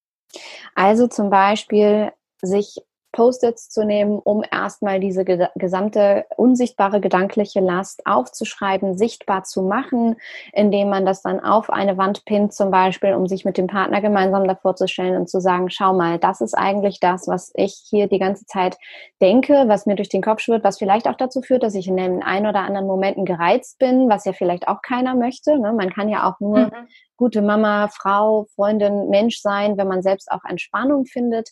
[0.76, 2.12] Also zum Beispiel
[2.42, 2.82] sich
[3.18, 10.18] Post-its zu nehmen, um erstmal diese gesamte unsichtbare gedankliche Last aufzuschreiben, sichtbar zu machen,
[10.54, 14.02] indem man das dann auf eine Wand pinnt zum Beispiel, um sich mit dem Partner
[14.02, 17.82] gemeinsam davor zu stellen und zu sagen, schau mal, das ist eigentlich das, was ich
[17.90, 18.78] hier die ganze Zeit
[19.20, 21.98] denke, was mir durch den Kopf schwirrt, was vielleicht auch dazu führt, dass ich in
[21.98, 25.58] den ein oder anderen Momenten gereizt bin, was ja vielleicht auch keiner möchte.
[25.58, 25.74] Ne?
[25.74, 26.88] Man kann ja auch nur mhm.
[27.16, 31.50] gute Mama, Frau, Freundin, Mensch sein, wenn man selbst auch Entspannung findet.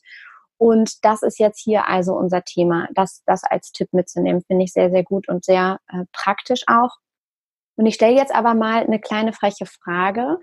[0.58, 2.88] Und das ist jetzt hier also unser Thema.
[2.93, 6.97] Das, das als Tipp mitzunehmen, finde ich sehr, sehr gut und sehr äh, praktisch auch.
[7.78, 10.39] Und ich stelle jetzt aber mal eine kleine freche Frage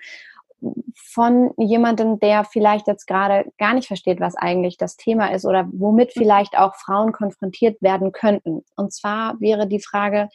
[0.94, 5.68] von jemandem, der vielleicht jetzt gerade gar nicht versteht, was eigentlich das Thema ist oder
[5.72, 6.20] womit mhm.
[6.20, 8.64] vielleicht auch Frauen konfrontiert werden könnten.
[8.76, 10.28] Und zwar wäre die Frage,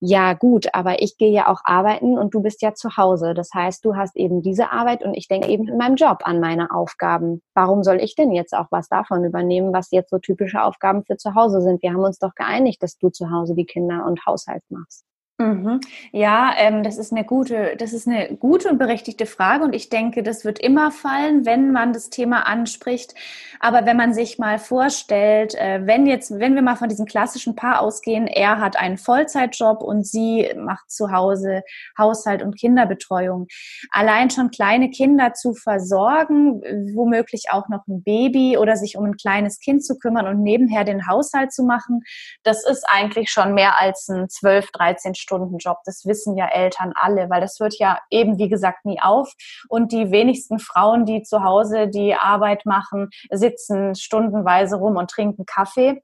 [0.00, 3.34] ja gut, aber ich gehe ja auch arbeiten und du bist ja zu Hause.
[3.34, 6.40] Das heißt, du hast eben diese Arbeit und ich denke eben in meinem Job an
[6.40, 7.42] meine Aufgaben.
[7.54, 11.16] Warum soll ich denn jetzt auch was davon übernehmen, was jetzt so typische Aufgaben für
[11.16, 11.82] zu Hause sind?
[11.82, 15.04] Wir haben uns doch geeinigt, dass du zu Hause die Kinder und Haushalt machst.
[15.38, 15.80] Mhm.
[16.12, 19.90] Ja, ähm, das ist eine gute, das ist eine gute und berechtigte Frage und ich
[19.90, 23.14] denke, das wird immer fallen, wenn man das Thema anspricht.
[23.60, 27.54] Aber wenn man sich mal vorstellt, äh, wenn jetzt, wenn wir mal von diesem klassischen
[27.54, 31.62] Paar ausgehen, er hat einen Vollzeitjob und sie macht zu Hause
[31.98, 33.48] Haushalt und Kinderbetreuung.
[33.90, 36.62] Allein schon kleine Kinder zu versorgen,
[36.94, 40.84] womöglich auch noch ein Baby oder sich um ein kleines Kind zu kümmern und nebenher
[40.84, 42.00] den Haushalt zu machen,
[42.42, 45.78] das ist eigentlich schon mehr als ein 12, 13 Stunden-Job.
[45.84, 49.32] Das wissen ja Eltern alle, weil das hört ja eben, wie gesagt, nie auf.
[49.68, 55.44] Und die wenigsten Frauen, die zu Hause die Arbeit machen, sitzen stundenweise rum und trinken
[55.46, 56.02] Kaffee.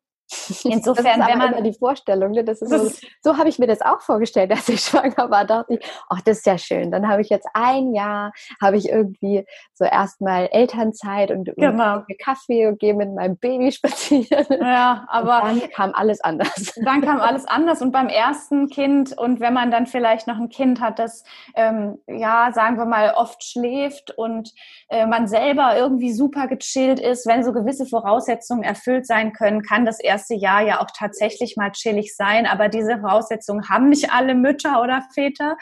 [0.64, 2.44] Insofern, das ist wenn man immer die Vorstellung, ne?
[2.44, 5.74] das ist so, so habe ich mir das auch vorgestellt, als ich schwanger war, dachte
[5.74, 6.90] ich, ach, das ist ja schön.
[6.90, 11.96] Dann habe ich jetzt ein Jahr, habe ich irgendwie so erstmal Elternzeit und, genau.
[11.96, 14.46] und Kaffee und gehe mit meinem Baby spazieren.
[14.60, 16.72] Ja, aber und dann kam alles anders.
[16.84, 20.48] Dann kam alles anders und beim ersten Kind und wenn man dann vielleicht noch ein
[20.48, 21.24] Kind hat, das
[21.54, 24.52] ähm, ja, sagen wir mal, oft schläft und
[24.88, 29.84] äh, man selber irgendwie super gechillt ist, wenn so gewisse Voraussetzungen erfüllt sein können, kann
[29.84, 32.46] das erst erste Jahr ja auch tatsächlich mal chillig sein.
[32.46, 35.56] Aber diese Voraussetzungen haben nicht alle Mütter oder Väter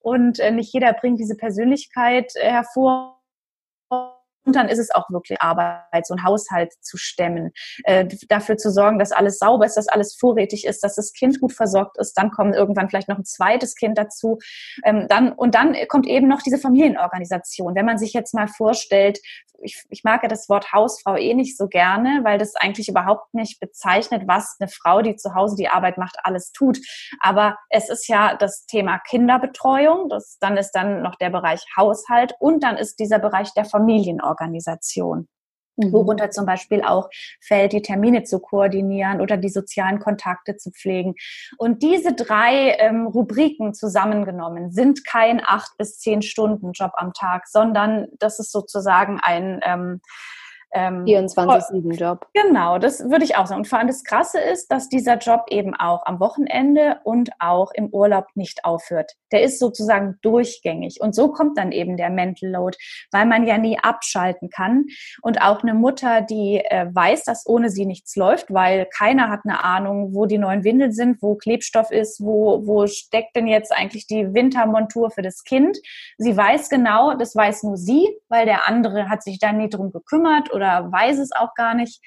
[0.00, 3.20] und äh, nicht jeder bringt diese Persönlichkeit äh, hervor
[4.44, 7.52] und dann ist es auch wirklich Arbeit, so einen Haushalt zu stemmen,
[7.84, 11.40] äh, dafür zu sorgen, dass alles sauber ist, dass alles vorrätig ist, dass das Kind
[11.40, 12.14] gut versorgt ist.
[12.14, 14.38] Dann kommt irgendwann vielleicht noch ein zweites Kind dazu.
[14.84, 17.74] Ähm, dann, und dann kommt eben noch diese Familienorganisation.
[17.74, 19.18] Wenn man sich jetzt mal vorstellt,
[19.62, 23.32] ich, ich mag ja das Wort Hausfrau eh nicht so gerne, weil das eigentlich überhaupt
[23.34, 26.78] nicht bezeichnet, was eine Frau, die zu Hause die Arbeit macht, alles tut.
[27.20, 32.34] Aber es ist ja das Thema Kinderbetreuung, das, dann ist dann noch der Bereich Haushalt
[32.38, 34.33] und dann ist dieser Bereich der Familienorganisation.
[35.76, 35.92] Mhm.
[35.92, 37.08] worunter zum Beispiel auch
[37.40, 41.14] fällt, die Termine zu koordinieren oder die sozialen Kontakte zu pflegen.
[41.58, 47.48] Und diese drei ähm, Rubriken zusammengenommen sind kein acht bis zehn Stunden Job am Tag,
[47.48, 50.00] sondern das ist sozusagen ein ähm,
[50.74, 52.26] ähm, 24-7-Job.
[52.34, 53.60] Genau, das würde ich auch sagen.
[53.60, 57.70] Und vor allem das Krasse ist, dass dieser Job eben auch am Wochenende und auch
[57.72, 59.12] im Urlaub nicht aufhört.
[59.32, 61.00] Der ist sozusagen durchgängig.
[61.00, 62.76] Und so kommt dann eben der Mental Load,
[63.12, 64.86] weil man ja nie abschalten kann.
[65.22, 69.40] Und auch eine Mutter, die äh, weiß, dass ohne sie nichts läuft, weil keiner hat
[69.44, 73.72] eine Ahnung, wo die neuen Windeln sind, wo Klebstoff ist, wo, wo steckt denn jetzt
[73.72, 75.78] eigentlich die Wintermontur für das Kind.
[76.18, 79.92] Sie weiß genau, das weiß nur sie, weil der andere hat sich da nie drum
[79.92, 82.00] gekümmert oder oder weiß es auch gar nicht,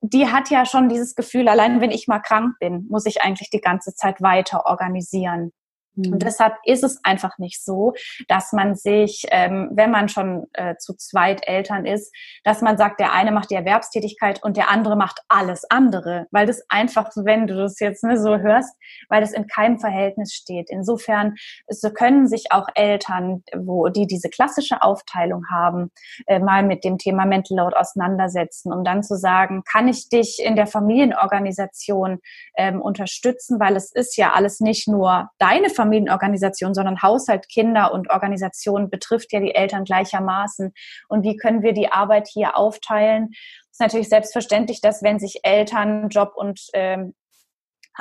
[0.00, 3.50] die hat ja schon dieses Gefühl, allein wenn ich mal krank bin, muss ich eigentlich
[3.50, 5.52] die ganze Zeit weiter organisieren.
[5.96, 6.18] Und mhm.
[6.18, 7.94] deshalb ist es einfach nicht so,
[8.28, 13.00] dass man sich, ähm, wenn man schon äh, zu zweit Eltern ist, dass man sagt,
[13.00, 17.46] der eine macht die Erwerbstätigkeit und der andere macht alles andere, weil das einfach, wenn
[17.46, 18.76] du das jetzt ne, so hörst,
[19.08, 20.68] weil das in keinem Verhältnis steht.
[20.70, 21.34] Insofern
[21.68, 25.90] so können sich auch Eltern, wo die diese klassische Aufteilung haben,
[26.26, 30.42] äh, mal mit dem Thema Mental Load auseinandersetzen, um dann zu sagen, kann ich dich
[30.44, 32.18] in der Familienorganisation
[32.56, 37.92] ähm, unterstützen, weil es ist ja alles nicht nur deine Familie, Familienorganisation, sondern Haushalt, Kinder
[37.92, 40.72] und Organisation betrifft ja die Eltern gleichermaßen.
[41.08, 43.28] Und wie können wir die Arbeit hier aufteilen?
[43.32, 47.14] Es ist natürlich selbstverständlich, dass wenn sich Eltern, Job und ähm,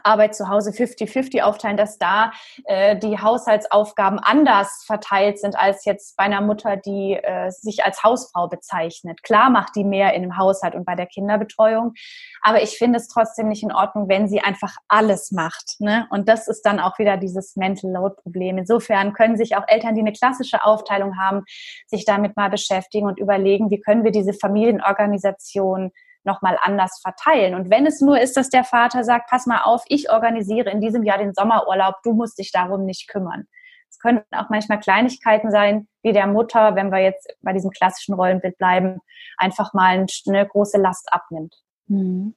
[0.04, 2.32] Arbeit zu Hause 50-50 aufteilen, dass da
[2.66, 8.04] äh, die Haushaltsaufgaben anders verteilt sind als jetzt bei einer Mutter, die äh, sich als
[8.04, 9.24] Hausfrau bezeichnet.
[9.24, 11.94] Klar macht die mehr in dem Haushalt und bei der Kinderbetreuung,
[12.42, 15.76] aber ich finde es trotzdem nicht in Ordnung, wenn sie einfach alles macht.
[15.80, 16.08] Ne?
[16.10, 18.58] Und das ist dann auch wieder dieses Mental Load Problem.
[18.58, 21.44] Insofern können sich auch Eltern, die eine klassische Aufteilung haben,
[21.88, 25.92] sich damit mal beschäftigen und überlegen, wie können wir diese Familienorganisation
[26.26, 27.56] nochmal anders verteilen.
[27.56, 30.82] Und wenn es nur ist, dass der Vater sagt, pass mal auf, ich organisiere in
[30.82, 33.48] diesem Jahr den Sommerurlaub, du musst dich darum nicht kümmern.
[33.90, 38.16] Es können auch manchmal Kleinigkeiten sein, wie der Mutter, wenn wir jetzt bei diesem klassischen
[38.16, 39.00] Rollenbild bleiben,
[39.38, 41.56] einfach mal eine große Last abnimmt.
[41.88, 42.36] Mhm.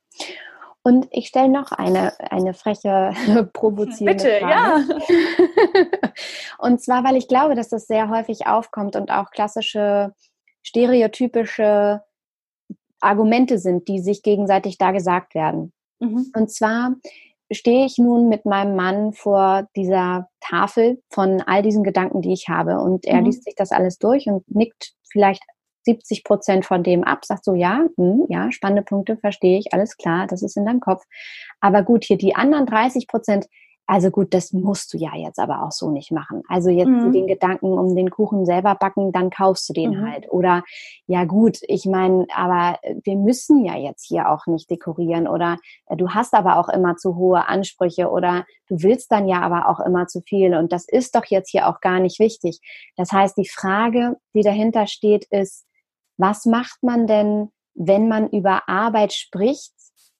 [0.82, 3.12] Und ich stelle noch eine, eine freche,
[3.52, 4.84] provozierende Bitte, Frage.
[4.98, 5.84] ja.
[6.58, 10.14] und zwar, weil ich glaube, dass das sehr häufig aufkommt und auch klassische,
[10.62, 12.02] stereotypische
[13.00, 15.72] Argumente sind, die sich gegenseitig da gesagt werden.
[16.00, 16.30] Mhm.
[16.34, 16.94] Und zwar
[17.50, 22.48] stehe ich nun mit meinem Mann vor dieser Tafel von all diesen Gedanken, die ich
[22.48, 22.80] habe.
[22.80, 23.26] Und er mhm.
[23.26, 25.42] liest sich das alles durch und nickt vielleicht
[25.84, 29.96] 70 Prozent von dem ab, sagt so, ja, hm, ja, spannende Punkte, verstehe ich, alles
[29.96, 31.02] klar, das ist in deinem Kopf.
[31.60, 33.46] Aber gut, hier die anderen 30 Prozent,
[33.90, 36.42] also gut, das musst du ja jetzt aber auch so nicht machen.
[36.46, 37.10] Also jetzt mhm.
[37.10, 40.06] den Gedanken um den Kuchen selber backen, dann kaufst du den mhm.
[40.06, 40.30] halt.
[40.30, 40.62] Oder
[41.06, 45.26] ja gut, ich meine, aber wir müssen ja jetzt hier auch nicht dekorieren.
[45.26, 49.40] Oder äh, du hast aber auch immer zu hohe Ansprüche oder du willst dann ja
[49.40, 50.54] aber auch immer zu viel.
[50.54, 52.60] Und das ist doch jetzt hier auch gar nicht wichtig.
[52.94, 55.64] Das heißt, die Frage, die dahinter steht, ist,
[56.18, 59.72] was macht man denn, wenn man über Arbeit spricht,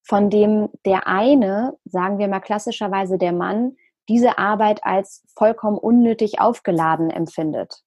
[0.08, 3.76] von dem der eine, sagen wir mal klassischerweise der Mann,
[4.08, 7.82] diese Arbeit als vollkommen unnötig aufgeladen empfindet.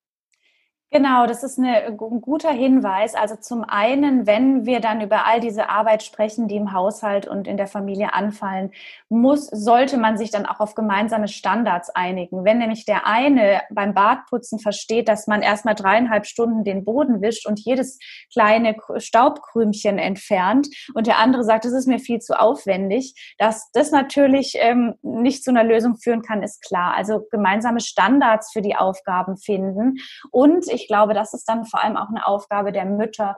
[0.93, 3.15] Genau, das ist eine, ein guter Hinweis.
[3.15, 7.47] Also zum einen, wenn wir dann über all diese Arbeit sprechen, die im Haushalt und
[7.47, 8.71] in der Familie anfallen,
[9.07, 12.43] muss, sollte man sich dann auch auf gemeinsame Standards einigen.
[12.43, 17.47] Wenn nämlich der eine beim Badputzen versteht, dass man erstmal dreieinhalb Stunden den Boden wischt
[17.47, 17.97] und jedes
[18.33, 23.91] kleine Staubkrümchen entfernt und der andere sagt, das ist mir viel zu aufwendig, dass das
[23.91, 26.95] natürlich ähm, nicht zu einer Lösung führen kann, ist klar.
[26.97, 29.95] Also gemeinsame Standards für die Aufgaben finden
[30.31, 33.37] und ich ich glaube, das ist dann vor allem auch eine Aufgabe der Mütter,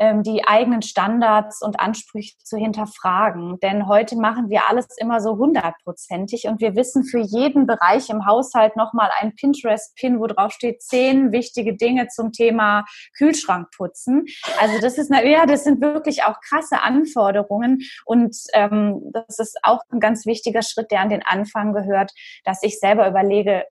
[0.00, 3.60] die eigenen Standards und Ansprüche zu hinterfragen.
[3.60, 8.24] Denn heute machen wir alles immer so hundertprozentig und wir wissen für jeden Bereich im
[8.24, 12.86] Haushalt nochmal ein Pinterest-Pin, wo drauf steht, zehn wichtige Dinge zum Thema
[13.18, 14.24] Kühlschrank putzen.
[14.58, 19.80] Also das ist, ja, das sind wirklich auch krasse Anforderungen und ähm, das ist auch
[19.90, 22.12] ein ganz wichtiger Schritt, der an den Anfang gehört,
[22.44, 23.64] dass ich selber überlege,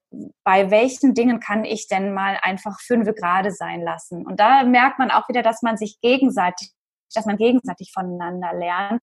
[0.43, 4.25] bei welchen Dingen kann ich denn mal einfach fünf Grade sein lassen.
[4.25, 6.71] Und da merkt man auch wieder, dass man sich gegen gegenseitig,
[7.13, 9.01] dass man gegenseitig voneinander lernt.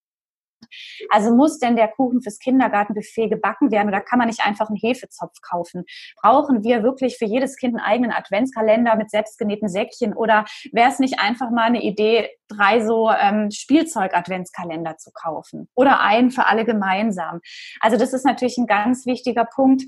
[1.10, 4.78] Also muss denn der Kuchen fürs Kindergartenbuffet gebacken werden oder kann man nicht einfach einen
[4.78, 5.84] Hefezopf kaufen?
[6.20, 10.98] Brauchen wir wirklich für jedes Kind einen eigenen Adventskalender mit selbstgenähten Säckchen oder wäre es
[10.98, 16.64] nicht einfach mal eine Idee, drei so ähm, Spielzeug-Adventskalender zu kaufen oder einen für alle
[16.64, 17.40] gemeinsam?
[17.80, 19.84] Also das ist natürlich ein ganz wichtiger Punkt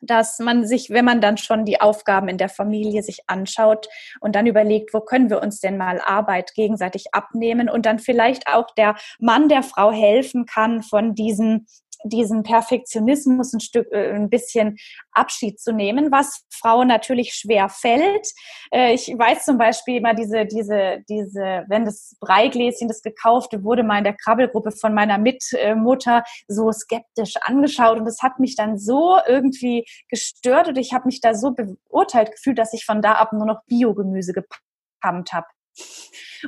[0.00, 3.88] dass man sich, wenn man dann schon die Aufgaben in der Familie sich anschaut
[4.20, 8.46] und dann überlegt, wo können wir uns denn mal Arbeit gegenseitig abnehmen und dann vielleicht
[8.48, 11.66] auch der Mann der Frau helfen kann von diesen
[12.04, 14.76] diesen Perfektionismus ein Stück, äh, ein bisschen
[15.12, 18.28] Abschied zu nehmen, was Frauen natürlich schwer fällt.
[18.72, 23.82] Äh, ich weiß zum Beispiel immer diese, diese, diese, wenn das Breigläschen, das gekaufte, wurde
[23.82, 28.78] mal in der Krabbelgruppe von meiner Mitmutter so skeptisch angeschaut und das hat mich dann
[28.78, 33.12] so irgendwie gestört und ich habe mich da so beurteilt gefühlt, dass ich von da
[33.12, 35.46] ab nur noch Biogemüse gepumpt habe.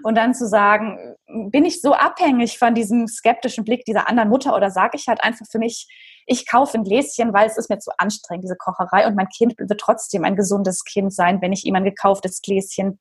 [0.03, 1.17] Und dann zu sagen,
[1.51, 5.23] bin ich so abhängig von diesem skeptischen Blick dieser anderen Mutter oder sage ich halt
[5.23, 5.89] einfach für mich,
[6.27, 9.55] ich kaufe ein Gläschen, weil es ist mir zu anstrengend, diese Kocherei und mein Kind
[9.59, 13.01] wird trotzdem ein gesundes Kind sein, wenn ich ihm ein gekauftes Gläschen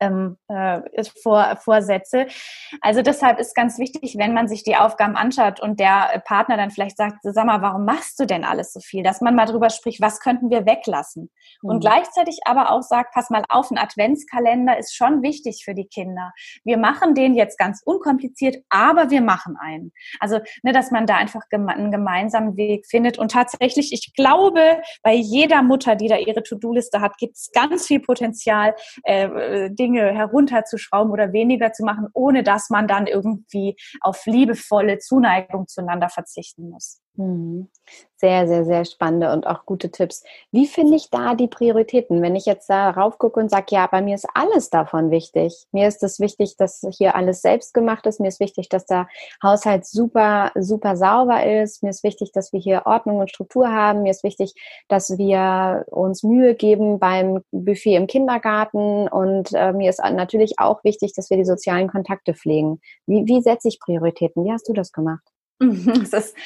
[0.00, 0.80] ähm, äh,
[1.22, 2.26] vor, vorsetze.
[2.80, 6.70] Also deshalb ist ganz wichtig, wenn man sich die Aufgaben anschaut und der Partner dann
[6.70, 9.02] vielleicht sagt, sag mal, warum machst du denn alles so viel?
[9.02, 11.30] Dass man mal drüber spricht, was könnten wir weglassen?
[11.62, 11.70] Mhm.
[11.70, 15.86] Und gleichzeitig aber auch sagt, pass mal auf, ein Adventskalender ist schon wichtig für die
[15.86, 16.32] Kinder.
[16.64, 19.92] Wir machen den jetzt ganz unkompliziert, aber wir machen einen.
[20.20, 23.18] Also, ne, dass man da einfach einen gemeinsamen Weg findet.
[23.18, 27.86] Und tatsächlich, ich glaube, bei jeder Mutter, die da ihre To-Do-Liste hat, gibt es ganz
[27.86, 28.74] viel Potenzial,
[29.04, 35.66] äh, Dinge herunterzuschrauben oder weniger zu machen, ohne dass man dann irgendwie auf liebevolle Zuneigung
[35.66, 37.00] zueinander verzichten muss.
[37.18, 37.68] Mhm.
[38.16, 40.22] Sehr, sehr, sehr spannende und auch gute Tipps.
[40.52, 42.22] Wie finde ich da die Prioritäten?
[42.22, 45.66] Wenn ich jetzt darauf gucke und sage, ja, bei mir ist alles davon wichtig.
[45.72, 48.20] Mir ist es wichtig, dass hier alles selbst gemacht ist.
[48.20, 49.08] Mir ist wichtig, dass der
[49.42, 51.82] Haushalt super, super sauber ist.
[51.82, 54.02] Mir ist wichtig, dass wir hier Ordnung und Struktur haben.
[54.02, 54.54] Mir ist wichtig,
[54.86, 59.08] dass wir uns Mühe geben beim Buffet im Kindergarten.
[59.08, 62.80] Und äh, mir ist natürlich auch wichtig, dass wir die sozialen Kontakte pflegen.
[63.06, 64.44] Wie, wie setze ich Prioritäten?
[64.44, 65.24] Wie hast du das gemacht?
[66.02, 66.36] Es ist,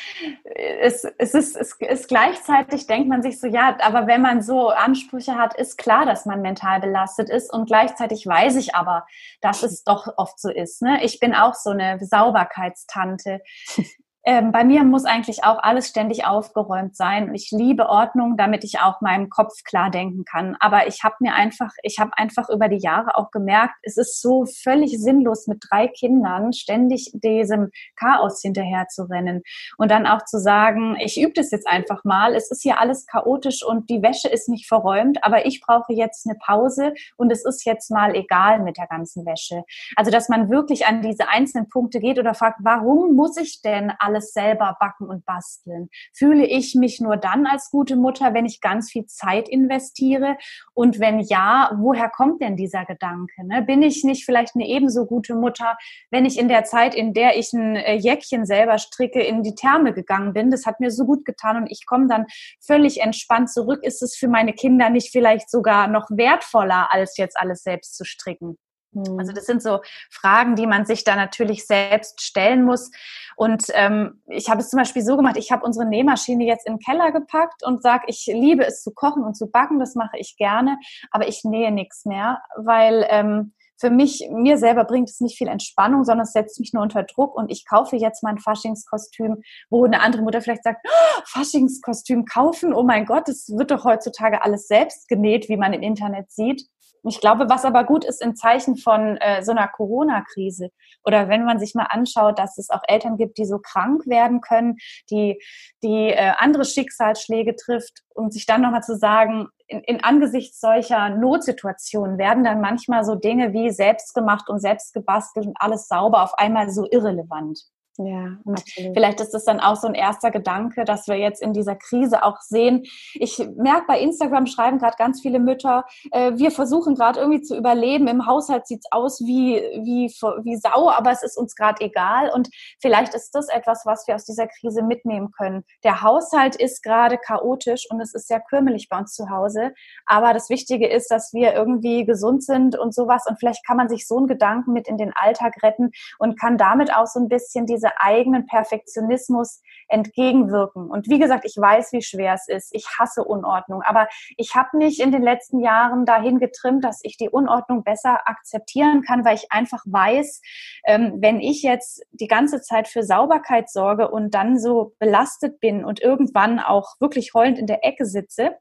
[0.45, 4.71] es, es, ist, es ist gleichzeitig, denkt man sich so, ja, aber wenn man so
[4.71, 9.07] Ansprüche hat, ist klar, dass man mental belastet ist und gleichzeitig weiß ich aber,
[9.41, 10.81] dass es doch oft so ist.
[10.81, 11.05] Ne?
[11.05, 13.43] Ich bin auch so eine Sauberkeitstante.
[14.25, 17.35] Ähm, bei mir muss eigentlich auch alles ständig aufgeräumt sein.
[17.35, 20.57] Ich liebe Ordnung, damit ich auch meinem Kopf klar denken kann.
[20.61, 24.23] Aber ich habe mir einfach, ich habe einfach über die Jahre auch gemerkt, es ist
[24.23, 29.43] so völlig sinnlos, mit drei Kindern ständig diesem Chaos hinterher zu rennen.
[29.77, 32.37] Und dann auch zu sagen, ich übe das jetzt einfach mal.
[32.37, 36.29] Es ist hier alles chaotisch und die Wäsche ist nicht verräumt, aber ich brauche jetzt
[36.29, 39.65] eine Pause und es ist jetzt mal egal mit der ganzen Wäsche.
[39.97, 43.93] Also, dass man wirklich an diese einzelnen Punkte geht oder fragt, warum muss ich denn
[43.99, 45.89] alles alles selber backen und basteln?
[46.15, 50.37] Fühle ich mich nur dann als gute Mutter, wenn ich ganz viel Zeit investiere?
[50.75, 53.47] Und wenn ja, woher kommt denn dieser Gedanke?
[53.47, 53.63] Ne?
[53.63, 55.77] Bin ich nicht vielleicht eine ebenso gute Mutter,
[56.11, 59.55] wenn ich in der Zeit, in der ich ein äh, Jäckchen selber stricke, in die
[59.55, 60.51] Therme gegangen bin?
[60.51, 62.27] Das hat mir so gut getan und ich komme dann
[62.61, 63.83] völlig entspannt zurück.
[63.83, 68.05] Ist es für meine Kinder nicht vielleicht sogar noch wertvoller, als jetzt alles selbst zu
[68.05, 68.59] stricken?
[68.95, 69.35] Also mhm.
[69.35, 69.81] das sind so
[70.11, 72.91] Fragen, die man sich da natürlich selbst stellen muss.
[73.37, 76.75] Und ähm, ich habe es zum Beispiel so gemacht, ich habe unsere Nähmaschine jetzt in
[76.75, 80.19] den Keller gepackt und sage, ich liebe es zu kochen und zu backen, das mache
[80.19, 80.79] ich gerne,
[81.11, 85.49] aber ich nähe nichts mehr, weil ähm, für mich, mir selber bringt es nicht viel
[85.49, 89.85] Entspannung, sondern es setzt mich nur unter Druck und ich kaufe jetzt mein Faschingskostüm, wo
[89.85, 94.43] eine andere Mutter vielleicht sagt, oh, Faschingskostüm kaufen, oh mein Gott, es wird doch heutzutage
[94.45, 96.69] alles selbst genäht, wie man im Internet sieht.
[97.05, 100.71] Ich glaube, was aber gut ist in Zeichen von äh, so einer Corona-Krise
[101.05, 104.41] oder wenn man sich mal anschaut, dass es auch Eltern gibt, die so krank werden
[104.41, 104.77] können,
[105.11, 105.43] die,
[105.83, 111.11] die äh, andere Schicksalsschläge trifft und sich dann nochmal zu sagen, in, in angesichts solcher
[111.11, 116.71] Notsituationen werden dann manchmal so Dinge wie selbstgemacht und selbstgebastelt und alles sauber auf einmal
[116.71, 117.59] so irrelevant.
[117.99, 118.95] Ja, und absolut.
[118.95, 122.23] vielleicht ist das dann auch so ein erster Gedanke, dass wir jetzt in dieser Krise
[122.25, 122.85] auch sehen.
[123.13, 127.57] Ich merke bei Instagram schreiben gerade ganz viele Mütter, äh, wir versuchen gerade irgendwie zu
[127.57, 128.09] überleben.
[128.09, 130.07] Im Haushalt sieht es aus wie, wie,
[130.43, 132.31] wie Sau, aber es ist uns gerade egal.
[132.31, 132.49] Und
[132.81, 135.65] vielleicht ist das etwas, was wir aus dieser Krise mitnehmen können.
[135.85, 139.73] Der Haushalt ist gerade chaotisch und es ist sehr kürmelig bei uns zu Hause.
[140.07, 143.25] Aber das Wichtige ist, dass wir irgendwie gesund sind und sowas.
[143.29, 146.57] Und vielleicht kann man sich so einen Gedanken mit in den Alltag retten und kann
[146.57, 150.91] damit auch so ein bisschen diese eigenen Perfektionismus entgegenwirken.
[150.91, 152.75] Und wie gesagt, ich weiß, wie schwer es ist.
[152.75, 153.83] Ich hasse Unordnung.
[153.83, 158.21] Aber ich habe mich in den letzten Jahren dahin getrimmt, dass ich die Unordnung besser
[158.29, 160.41] akzeptieren kann, weil ich einfach weiß,
[160.87, 165.85] ähm, wenn ich jetzt die ganze Zeit für Sauberkeit sorge und dann so belastet bin
[165.85, 168.57] und irgendwann auch wirklich heulend in der Ecke sitze,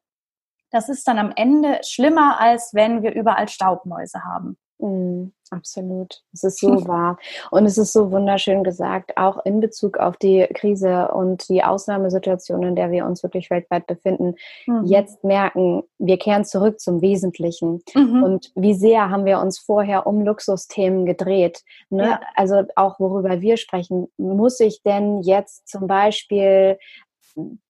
[0.71, 4.57] das ist dann am Ende schlimmer, als wenn wir überall Staubmäuse haben.
[4.81, 6.21] Mm, absolut.
[6.33, 7.17] Es ist so wahr.
[7.51, 12.63] Und es ist so wunderschön gesagt, auch in Bezug auf die Krise und die Ausnahmesituation,
[12.63, 14.85] in der wir uns wirklich weltweit befinden, mhm.
[14.85, 17.83] jetzt merken, wir kehren zurück zum Wesentlichen.
[17.93, 18.23] Mhm.
[18.23, 21.61] Und wie sehr haben wir uns vorher um Luxusthemen gedreht?
[21.89, 22.09] Ne?
[22.09, 22.21] Ja.
[22.35, 26.77] Also auch worüber wir sprechen, muss ich denn jetzt zum Beispiel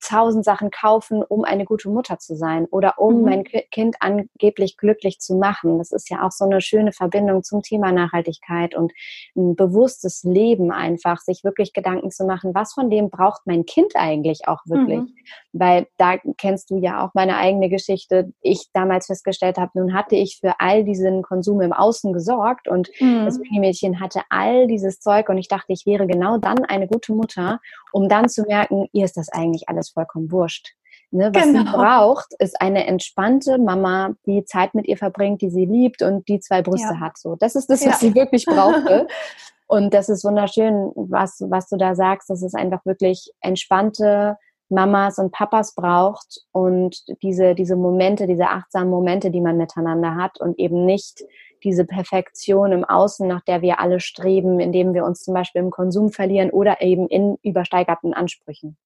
[0.02, 3.24] tausend Sachen kaufen, um eine gute Mutter zu sein oder um mhm.
[3.24, 5.78] mein Kind angeblich glücklich zu machen.
[5.78, 8.92] Das ist ja auch so eine schöne Verbindung zum Thema Nachhaltigkeit und
[9.36, 13.96] ein bewusstes Leben einfach, sich wirklich Gedanken zu machen, was von dem braucht mein Kind
[13.96, 15.00] eigentlich auch wirklich.
[15.00, 15.16] Mhm.
[15.54, 18.34] Weil da kennst du ja auch meine eigene Geschichte.
[18.42, 22.90] Ich damals festgestellt habe, nun hatte ich für all diesen Konsum im Außen gesorgt und
[23.00, 23.26] mhm.
[23.26, 27.14] das Mini-Mädchen hatte all dieses Zeug und ich dachte, ich wäre genau dann eine gute
[27.14, 27.60] Mutter,
[27.92, 30.74] um dann zu merken, ihr ist das eigentlich eigentlich alles vollkommen wurscht.
[31.14, 31.60] Ne, was genau.
[31.60, 36.28] sie braucht, ist eine entspannte Mama, die Zeit mit ihr verbringt, die sie liebt und
[36.30, 37.00] die zwei Brüste ja.
[37.02, 37.18] hat.
[37.18, 38.08] So, das ist das, was ja.
[38.08, 39.08] sie wirklich brauchte.
[39.68, 44.38] und das ist wunderschön, was, was du da sagst, dass es einfach wirklich entspannte
[44.70, 50.40] Mamas und Papas braucht und diese, diese Momente, diese achtsamen Momente, die man miteinander hat
[50.40, 51.26] und eben nicht
[51.62, 55.72] diese Perfektion im Außen, nach der wir alle streben, indem wir uns zum Beispiel im
[55.72, 58.78] Konsum verlieren oder eben in übersteigerten Ansprüchen.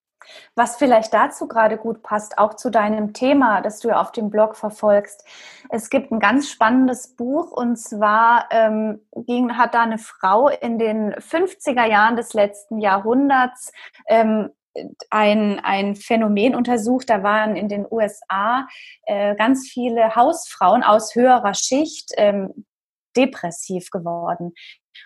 [0.56, 4.30] Was vielleicht dazu gerade gut passt, auch zu deinem Thema, das du ja auf dem
[4.30, 5.26] Blog verfolgst.
[5.70, 10.80] Es gibt ein ganz spannendes Buch und zwar ähm, ging, hat da eine Frau in
[10.80, 13.72] den 50er Jahren des letzten Jahrhunderts
[14.08, 14.50] ähm,
[15.10, 17.10] ein, ein Phänomen untersucht.
[17.10, 18.68] Da waren in den USA
[19.04, 22.66] äh, ganz viele Hausfrauen aus höherer Schicht ähm,
[23.16, 24.53] depressiv geworden.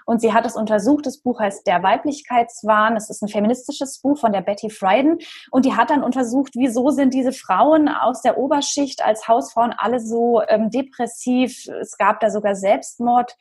[0.06, 1.06] Und sie hat es untersucht.
[1.06, 2.96] Das Buch heißt Der Weiblichkeitswahn.
[2.96, 5.18] Es ist ein feministisches Buch von der Betty Friedan.
[5.52, 10.00] Und die hat dann untersucht, wieso sind diese Frauen aus der Oberschicht als Hausfrauen alle
[10.00, 11.68] so ähm, depressiv.
[11.82, 13.34] Es gab da sogar Selbstmordfälle.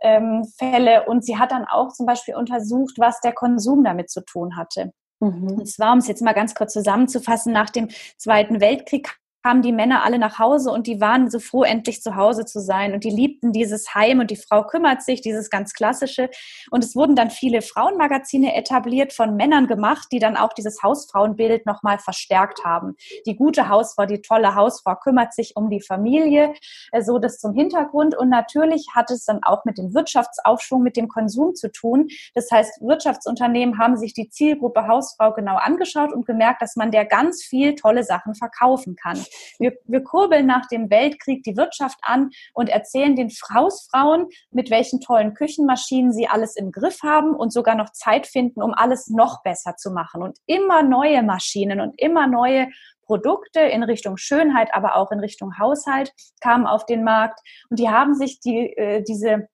[0.00, 4.56] Ähm, und sie hat dann auch zum Beispiel untersucht, was der Konsum damit zu tun
[4.56, 4.92] hatte.
[5.20, 5.58] Mhm.
[5.58, 9.72] Und zwar, um es jetzt mal ganz kurz zusammenzufassen, nach dem Zweiten Weltkrieg kamen die
[9.72, 12.94] Männer alle nach Hause und die waren so froh, endlich zu Hause zu sein.
[12.94, 16.30] Und die liebten dieses Heim und die Frau kümmert sich, dieses ganz klassische.
[16.70, 21.66] Und es wurden dann viele Frauenmagazine etabliert, von Männern gemacht, die dann auch dieses Hausfrauenbild
[21.66, 22.94] nochmal verstärkt haben.
[23.26, 26.54] Die gute Hausfrau, die tolle Hausfrau kümmert sich um die Familie,
[26.92, 28.16] äh, so das zum Hintergrund.
[28.16, 32.08] Und natürlich hat es dann auch mit dem Wirtschaftsaufschwung, mit dem Konsum zu tun.
[32.34, 37.04] Das heißt, Wirtschaftsunternehmen haben sich die Zielgruppe Hausfrau genau angeschaut und gemerkt, dass man der
[37.04, 39.18] ganz viel tolle Sachen verkaufen kann.
[39.58, 45.00] Wir, wir kurbeln nach dem Weltkrieg die Wirtschaft an und erzählen den Hausfrauen, mit welchen
[45.00, 49.42] tollen Küchenmaschinen sie alles im Griff haben und sogar noch Zeit finden, um alles noch
[49.42, 50.22] besser zu machen.
[50.22, 52.68] Und immer neue Maschinen und immer neue
[53.04, 57.40] Produkte in Richtung Schönheit, aber auch in Richtung Haushalt kamen auf den Markt.
[57.68, 59.48] Und die haben sich die, äh, diese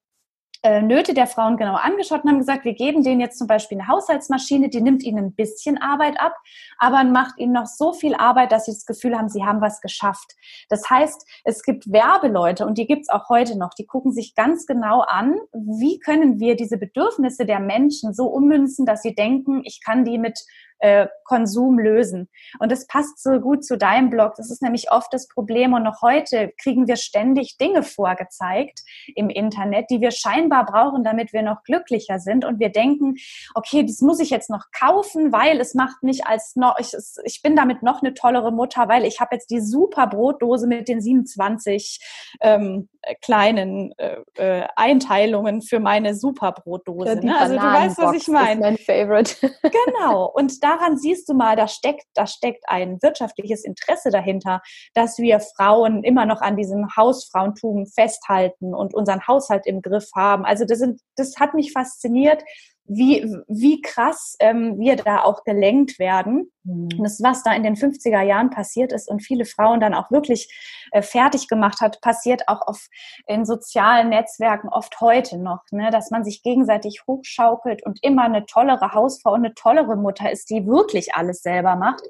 [0.61, 3.87] Nöte der Frauen genau angeschaut und haben gesagt, wir geben denen jetzt zum Beispiel eine
[3.87, 6.35] Haushaltsmaschine, die nimmt ihnen ein bisschen Arbeit ab,
[6.77, 9.79] aber macht ihnen noch so viel Arbeit, dass sie das Gefühl haben, sie haben was
[9.79, 10.35] geschafft.
[10.67, 14.35] Das heißt, es gibt Werbeleute und die gibt es auch heute noch, die gucken sich
[14.35, 19.61] ganz genau an, wie können wir diese Bedürfnisse der Menschen so ummünzen, dass sie denken,
[19.63, 20.41] ich kann die mit
[20.79, 22.27] äh, Konsum lösen.
[22.59, 24.33] Und das passt so gut zu deinem Blog.
[24.35, 25.73] Das ist nämlich oft das Problem.
[25.73, 28.81] Und noch heute kriegen wir ständig Dinge vorgezeigt
[29.15, 32.45] im Internet, die wir scheinbar brauchen, damit wir noch glücklicher sind.
[32.45, 33.15] Und wir denken,
[33.53, 37.41] okay, das muss ich jetzt noch kaufen, weil es macht mich als noch, ich, ich
[37.41, 41.01] bin damit noch eine tollere Mutter, weil ich habe jetzt die super Brotdose mit den
[41.01, 41.99] 27
[42.41, 42.89] ähm,
[43.21, 47.19] kleinen äh, äh, Einteilungen für meine super Brotdose.
[47.23, 47.37] Ne?
[47.37, 48.61] Also du weißt, was ich meine.
[48.61, 49.35] Mein Favorite.
[49.61, 50.25] genau.
[50.25, 54.61] Und da daran siehst du mal, da steckt, da steckt ein wirtschaftliches Interesse dahinter,
[54.93, 60.45] dass wir Frauen immer noch an diesem Hausfrauentum festhalten und unseren Haushalt im Griff haben.
[60.45, 62.43] Also das, sind, das hat mich fasziniert,
[62.89, 66.51] wie, wie krass ähm, wir da auch gelenkt werden.
[66.63, 66.89] Mhm.
[66.97, 70.09] Und das, was da in den 50er Jahren passiert ist und viele Frauen dann auch
[70.09, 70.51] wirklich
[70.91, 72.87] äh, fertig gemacht hat, passiert auch auf,
[73.27, 75.91] in sozialen Netzwerken oft heute noch, ne?
[75.91, 80.49] dass man sich gegenseitig hochschaukelt und immer eine tollere Hausfrau und eine tollere Mutter ist,
[80.49, 82.01] die wirklich alles selber macht.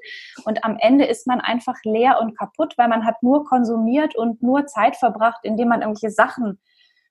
[0.46, 4.42] Und am Ende ist man einfach leer und kaputt, weil man hat nur konsumiert und
[4.42, 6.58] nur Zeit verbracht, indem man irgendwelche Sachen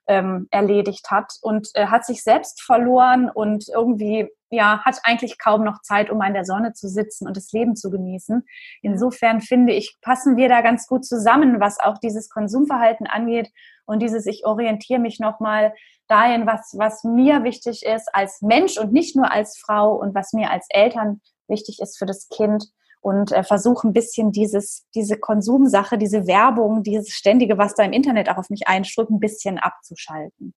[0.10, 1.32] ähm, erledigt hat.
[1.42, 6.22] Und äh, hat sich selbst verloren und irgendwie ja hat eigentlich kaum noch Zeit, um
[6.24, 8.44] in der Sonne zu sitzen und das Leben zu genießen.
[8.82, 13.50] Insofern finde ich, passen wir da ganz gut zusammen, was auch dieses Konsumverhalten angeht.
[13.86, 15.74] Und dieses ich orientiere mich noch mal
[16.08, 20.34] dahin, was was mir wichtig ist als Mensch und nicht nur als Frau und was
[20.34, 22.66] mir als Eltern wichtig ist für das Kind
[23.02, 27.94] und äh, versuche ein bisschen dieses, diese Konsumsache, diese Werbung, dieses ständige, was da im
[27.94, 30.54] Internet auch auf mich einströmt, ein bisschen abzuschalten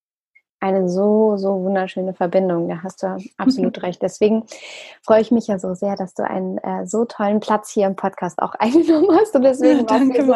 [0.63, 2.69] eine so, so wunderschöne Verbindung.
[2.69, 4.01] Da hast du absolut recht.
[4.01, 4.45] Deswegen
[5.05, 7.97] freue ich mich ja so sehr, dass du einen äh, so tollen Platz hier im
[7.97, 9.35] Podcast auch eingenommen hast.
[9.35, 10.33] Und deswegen war es so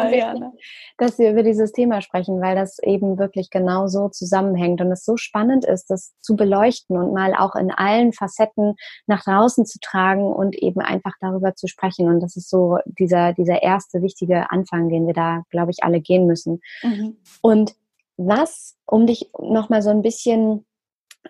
[0.97, 5.05] dass wir über dieses Thema sprechen, weil das eben wirklich genau so zusammenhängt und es
[5.05, 8.75] so spannend ist, das zu beleuchten und mal auch in allen Facetten
[9.05, 12.09] nach draußen zu tragen und eben einfach darüber zu sprechen.
[12.09, 16.01] Und das ist so dieser, dieser erste wichtige Anfang, den wir da, glaube ich, alle
[16.01, 16.61] gehen müssen.
[16.81, 17.17] Mhm.
[17.41, 17.75] Und
[18.17, 20.65] was, um dich nochmal so ein bisschen,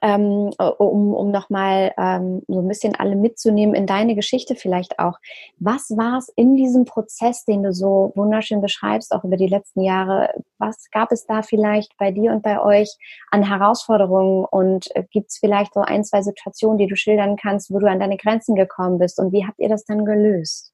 [0.02, 5.18] ähm, um, um nochmal ähm, so ein bisschen alle mitzunehmen in deine Geschichte vielleicht auch.
[5.60, 9.82] Was war es in diesem Prozess, den du so wunderschön beschreibst, auch über die letzten
[9.82, 10.30] Jahre?
[10.60, 12.96] Was gab es da vielleicht bei dir und bei euch
[13.32, 14.46] an Herausforderungen?
[14.46, 17.88] Und äh, gibt es vielleicht so ein, zwei Situationen, die du schildern kannst, wo du
[17.88, 19.20] an deine Grenzen gekommen bist?
[19.20, 20.74] Und wie habt ihr das dann gelöst?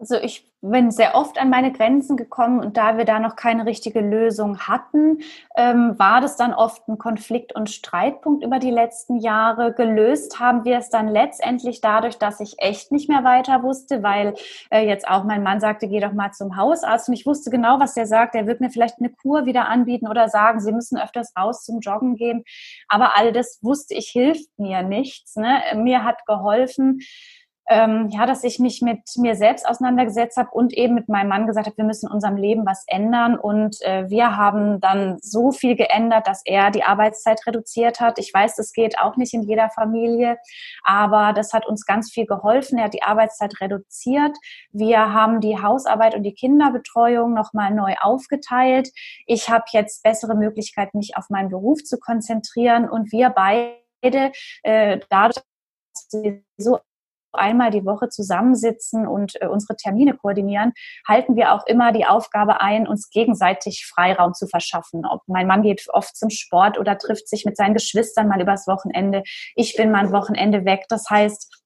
[0.00, 3.66] Also ich bin sehr oft an meine Grenzen gekommen und da wir da noch keine
[3.66, 5.18] richtige Lösung hatten,
[5.56, 9.74] ähm, war das dann oft ein Konflikt und Streitpunkt über die letzten Jahre.
[9.74, 14.34] Gelöst haben wir es dann letztendlich dadurch, dass ich echt nicht mehr weiter wusste, weil
[14.70, 17.78] äh, jetzt auch mein Mann sagte, geh doch mal zum Hausarzt und ich wusste genau,
[17.78, 18.34] was der sagt.
[18.34, 21.80] Er wird mir vielleicht eine Kur wieder anbieten oder sagen, Sie müssen öfters raus zum
[21.80, 22.44] Joggen gehen.
[22.88, 25.36] Aber all das wusste ich, hilft mir nichts.
[25.36, 25.60] Ne?
[25.76, 27.00] Mir hat geholfen,
[27.70, 31.46] ähm, ja, dass ich mich mit mir selbst auseinandergesetzt habe und eben mit meinem Mann
[31.46, 33.38] gesagt habe, wir müssen in unserem Leben was ändern.
[33.38, 38.18] Und äh, wir haben dann so viel geändert, dass er die Arbeitszeit reduziert hat.
[38.18, 40.38] Ich weiß, das geht auch nicht in jeder Familie,
[40.82, 42.76] aber das hat uns ganz viel geholfen.
[42.76, 44.36] Er hat die Arbeitszeit reduziert.
[44.72, 48.90] Wir haben die Hausarbeit und die Kinderbetreuung nochmal neu aufgeteilt.
[49.26, 54.32] Ich habe jetzt bessere Möglichkeiten, mich auf meinen Beruf zu konzentrieren und wir beide
[54.64, 55.44] äh, dadurch,
[56.56, 56.80] so
[57.32, 60.72] einmal die Woche zusammensitzen und äh, unsere Termine koordinieren,
[61.06, 65.06] halten wir auch immer die Aufgabe ein, uns gegenseitig Freiraum zu verschaffen.
[65.06, 68.66] Ob mein Mann geht oft zum Sport oder trifft sich mit seinen Geschwistern mal übers
[68.66, 69.22] Wochenende.
[69.54, 70.84] Ich bin mal ein Wochenende weg.
[70.88, 71.60] Das heißt,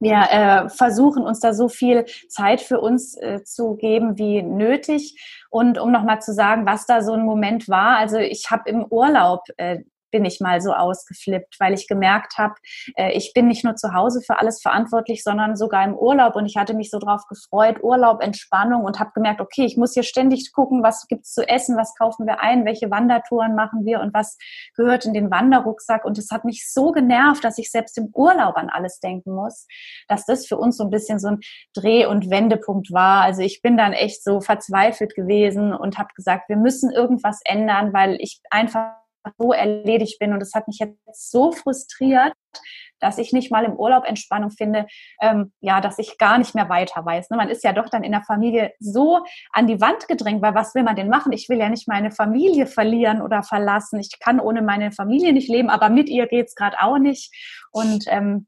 [0.00, 5.18] wir äh, versuchen uns da so viel Zeit für uns äh, zu geben wie nötig.
[5.50, 8.84] Und um nochmal zu sagen, was da so ein Moment war, also ich habe im
[8.84, 9.78] Urlaub äh,
[10.14, 12.54] bin ich mal so ausgeflippt, weil ich gemerkt habe,
[12.94, 16.46] äh, ich bin nicht nur zu Hause für alles verantwortlich, sondern sogar im Urlaub und
[16.46, 20.04] ich hatte mich so drauf gefreut, Urlaub, Entspannung und habe gemerkt, okay, ich muss hier
[20.04, 24.14] ständig gucken, was gibt's zu essen, was kaufen wir ein, welche Wandertouren machen wir und
[24.14, 24.38] was
[24.76, 28.56] gehört in den Wanderrucksack und es hat mich so genervt, dass ich selbst im Urlaub
[28.56, 29.66] an alles denken muss,
[30.06, 31.40] dass das für uns so ein bisschen so ein
[31.74, 33.22] Dreh- und Wendepunkt war.
[33.22, 37.92] Also ich bin dann echt so verzweifelt gewesen und habe gesagt, wir müssen irgendwas ändern,
[37.92, 38.92] weil ich einfach
[39.38, 40.32] so erledigt bin.
[40.32, 42.32] Und das hat mich jetzt so frustriert,
[43.00, 44.86] dass ich nicht mal im Urlaub Entspannung finde,
[45.20, 47.30] ähm, ja, dass ich gar nicht mehr weiter weiß.
[47.30, 47.36] Ne?
[47.36, 50.74] Man ist ja doch dann in der Familie so an die Wand gedrängt, weil was
[50.74, 51.32] will man denn machen?
[51.32, 54.00] Ich will ja nicht meine Familie verlieren oder verlassen.
[54.00, 57.32] Ich kann ohne meine Familie nicht leben, aber mit ihr geht's gerade auch nicht.
[57.72, 58.46] Und ähm,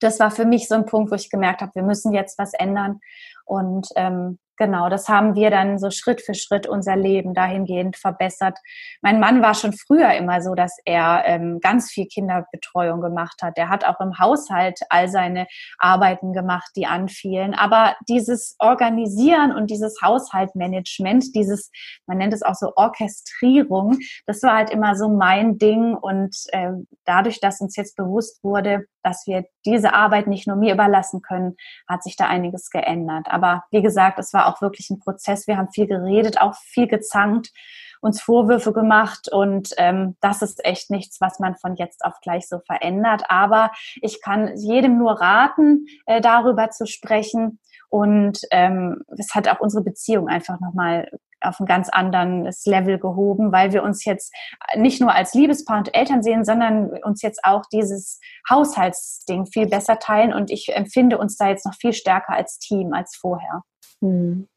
[0.00, 2.52] das war für mich so ein Punkt, wo ich gemerkt habe, wir müssen jetzt was
[2.52, 3.00] ändern.
[3.46, 8.58] Und ähm, Genau, das haben wir dann so Schritt für Schritt unser Leben dahingehend verbessert.
[9.02, 13.58] Mein Mann war schon früher immer so, dass er ähm, ganz viel Kinderbetreuung gemacht hat.
[13.58, 15.46] Er hat auch im Haushalt all seine
[15.78, 17.54] Arbeiten gemacht, die anfielen.
[17.54, 21.70] Aber dieses Organisieren und dieses Haushaltmanagement, dieses,
[22.06, 25.94] man nennt es auch so Orchestrierung, das war halt immer so mein Ding.
[25.94, 26.72] Und äh,
[27.04, 31.56] dadurch, dass uns jetzt bewusst wurde, dass wir diese Arbeit nicht nur mir überlassen können,
[31.88, 33.28] hat sich da einiges geändert.
[33.30, 35.46] Aber wie gesagt, es war auch wirklich ein Prozess.
[35.46, 37.52] Wir haben viel geredet, auch viel gezankt,
[38.00, 42.48] uns Vorwürfe gemacht und ähm, das ist echt nichts, was man von jetzt auf gleich
[42.48, 43.22] so verändert.
[43.28, 43.70] Aber
[44.02, 47.60] ich kann jedem nur raten, äh, darüber zu sprechen.
[47.88, 51.08] Und ähm, es hat auch unsere Beziehung einfach nochmal
[51.40, 54.34] auf ein ganz anderes Level gehoben, weil wir uns jetzt
[54.76, 58.20] nicht nur als Liebespaar und Eltern sehen, sondern uns jetzt auch dieses
[58.50, 62.92] Haushaltsding viel besser teilen und ich empfinde uns da jetzt noch viel stärker als Team
[62.92, 63.62] als vorher.
[64.00, 64.48] Hm.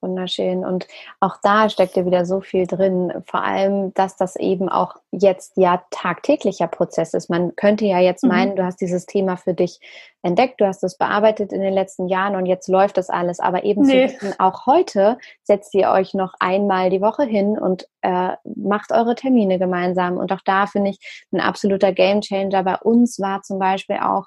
[0.00, 0.64] Wunderschön.
[0.64, 0.86] Und
[1.20, 3.12] auch da steckt ja wieder so viel drin.
[3.26, 7.30] Vor allem, dass das eben auch jetzt ja tagtäglicher Prozess ist.
[7.30, 8.28] Man könnte ja jetzt mhm.
[8.28, 9.80] meinen, du hast dieses Thema für dich
[10.22, 13.40] entdeckt, du hast es bearbeitet in den letzten Jahren und jetzt läuft das alles.
[13.40, 14.04] Aber eben nee.
[14.04, 19.14] wissen, auch heute setzt ihr euch noch einmal die Woche hin und äh, macht eure
[19.14, 20.18] Termine gemeinsam.
[20.18, 22.62] Und auch da finde ich ein absoluter Gamechanger.
[22.62, 24.26] Bei uns war zum Beispiel auch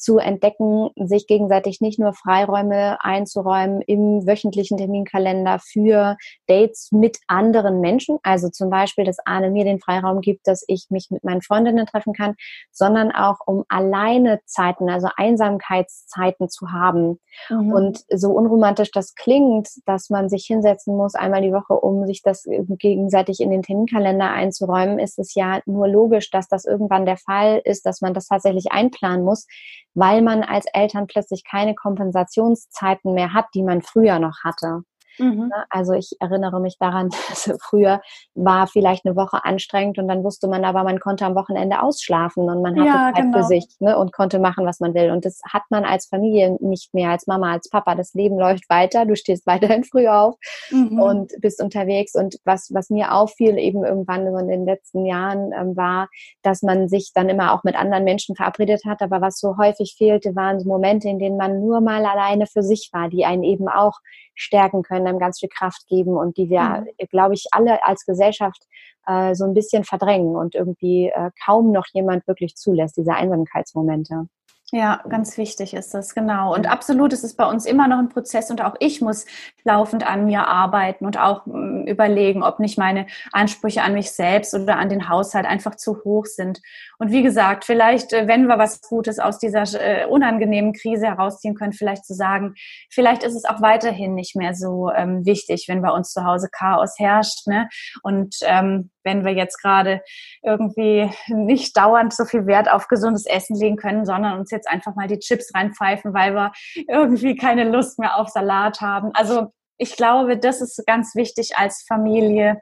[0.00, 7.80] zu entdecken, sich gegenseitig nicht nur Freiräume einzuräumen im wöchentlichen Terminkalender für Dates mit anderen
[7.80, 8.18] Menschen.
[8.22, 11.84] Also zum Beispiel, dass Arne mir den Freiraum gibt, dass ich mich mit meinen Freundinnen
[11.84, 12.34] treffen kann,
[12.72, 17.20] sondern auch um alleine Zeiten, also Einsamkeitszeiten zu haben.
[17.50, 17.72] Mhm.
[17.72, 22.22] Und so unromantisch das klingt, dass man sich hinsetzen muss einmal die Woche, um sich
[22.22, 27.18] das gegenseitig in den Terminkalender einzuräumen, ist es ja nur logisch, dass das irgendwann der
[27.18, 29.46] Fall ist, dass man das tatsächlich einplanen muss
[29.94, 34.82] weil man als Eltern plötzlich keine Kompensationszeiten mehr hat, die man früher noch hatte.
[35.18, 35.48] Mhm.
[35.48, 35.64] Ne?
[35.70, 38.00] Also ich erinnere mich daran, dass früher
[38.34, 42.44] war vielleicht eine Woche anstrengend und dann wusste man aber, man konnte am Wochenende ausschlafen
[42.44, 43.38] und man hatte ja, Zeit genau.
[43.38, 45.10] für sich ne, und konnte machen, was man will.
[45.10, 47.94] Und das hat man als Familie nicht mehr, als Mama, als Papa.
[47.94, 50.36] Das Leben läuft weiter, du stehst weiterhin früh auf
[50.70, 51.00] mhm.
[51.00, 52.14] und bist unterwegs.
[52.14, 56.08] Und was, was mir auffiel eben irgendwann in den letzten Jahren ähm, war,
[56.42, 59.02] dass man sich dann immer auch mit anderen Menschen verabredet hat.
[59.02, 62.62] Aber was so häufig fehlte, waren so Momente, in denen man nur mal alleine für
[62.62, 63.98] sich war, die einen eben auch
[64.40, 67.06] stärken können, einem ganz viel Kraft geben und die wir, mhm.
[67.10, 68.66] glaube ich, alle als Gesellschaft
[69.06, 74.26] äh, so ein bisschen verdrängen und irgendwie äh, kaum noch jemand wirklich zulässt, diese Einsamkeitsmomente.
[74.72, 76.54] Ja, ganz wichtig ist das, genau.
[76.54, 79.26] Und absolut ist es bei uns immer noch ein Prozess und auch ich muss
[79.64, 84.54] laufend an mir arbeiten und auch mm, überlegen, ob nicht meine Ansprüche an mich selbst
[84.54, 86.60] oder an den Haushalt einfach zu hoch sind.
[86.98, 91.56] Und wie gesagt, vielleicht, äh, wenn wir was Gutes aus dieser äh, unangenehmen Krise herausziehen
[91.56, 92.54] können, vielleicht zu sagen,
[92.90, 96.48] vielleicht ist es auch weiterhin nicht mehr so ähm, wichtig, wenn bei uns zu Hause
[96.48, 97.48] Chaos herrscht.
[97.48, 97.68] Ne?
[98.04, 100.02] Und ähm, wenn wir jetzt gerade
[100.42, 104.94] irgendwie nicht dauernd so viel Wert auf gesundes Essen legen können, sondern uns jetzt einfach
[104.94, 106.52] mal die Chips reinpfeifen, weil wir
[106.88, 109.10] irgendwie keine Lust mehr auf Salat haben.
[109.14, 112.60] Also ich glaube, das ist ganz wichtig als Familie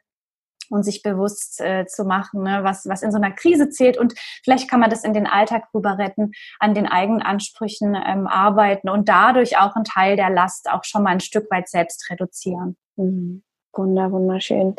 [0.70, 3.96] und sich bewusst äh, zu machen, ne, was, was in so einer Krise zählt.
[3.96, 8.26] Und vielleicht kann man das in den Alltag rüber retten, an den eigenen Ansprüchen ähm,
[8.26, 12.11] arbeiten und dadurch auch einen Teil der Last auch schon mal ein Stück weit selbst
[12.11, 12.76] reduzieren.
[12.96, 13.42] Mhm.
[13.74, 14.74] Wunder, wunderschön.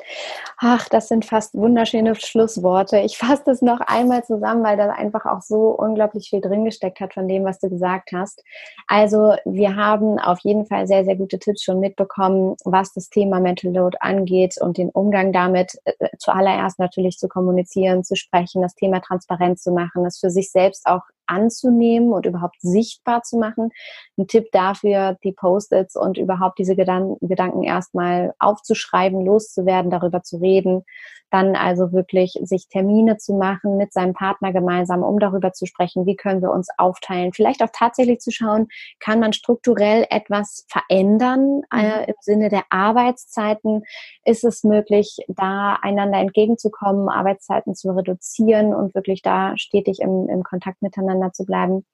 [0.58, 3.00] Ach, das sind fast wunderschöne Schlussworte.
[3.00, 7.00] Ich fasse das noch einmal zusammen, weil da einfach auch so unglaublich viel drin gesteckt
[7.00, 8.44] hat von dem, was du gesagt hast.
[8.88, 13.40] Also wir haben auf jeden Fall sehr, sehr gute Tipps schon mitbekommen, was das Thema
[13.40, 18.76] Mental Load angeht und den Umgang damit äh, zuallererst natürlich zu kommunizieren, zu sprechen, das
[18.76, 23.70] Thema transparent zu machen, das für sich selbst auch anzunehmen und überhaupt sichtbar zu machen.
[24.18, 30.38] Ein Tipp dafür, die Post-its und überhaupt diese Gedanken, Gedanken erstmal aufzuschreiben, loszuwerden, darüber zu
[30.38, 30.84] reden
[31.32, 36.06] dann also wirklich sich Termine zu machen mit seinem Partner gemeinsam, um darüber zu sprechen,
[36.06, 37.34] wie können wir uns aufteilen.
[37.34, 38.68] Vielleicht auch tatsächlich zu schauen,
[39.00, 42.04] kann man strukturell etwas verändern äh, mhm.
[42.08, 43.84] im Sinne der Arbeitszeiten?
[44.26, 50.44] Ist es möglich, da einander entgegenzukommen, Arbeitszeiten zu reduzieren und wirklich da stetig im, im
[50.44, 51.86] Kontakt miteinander zu bleiben?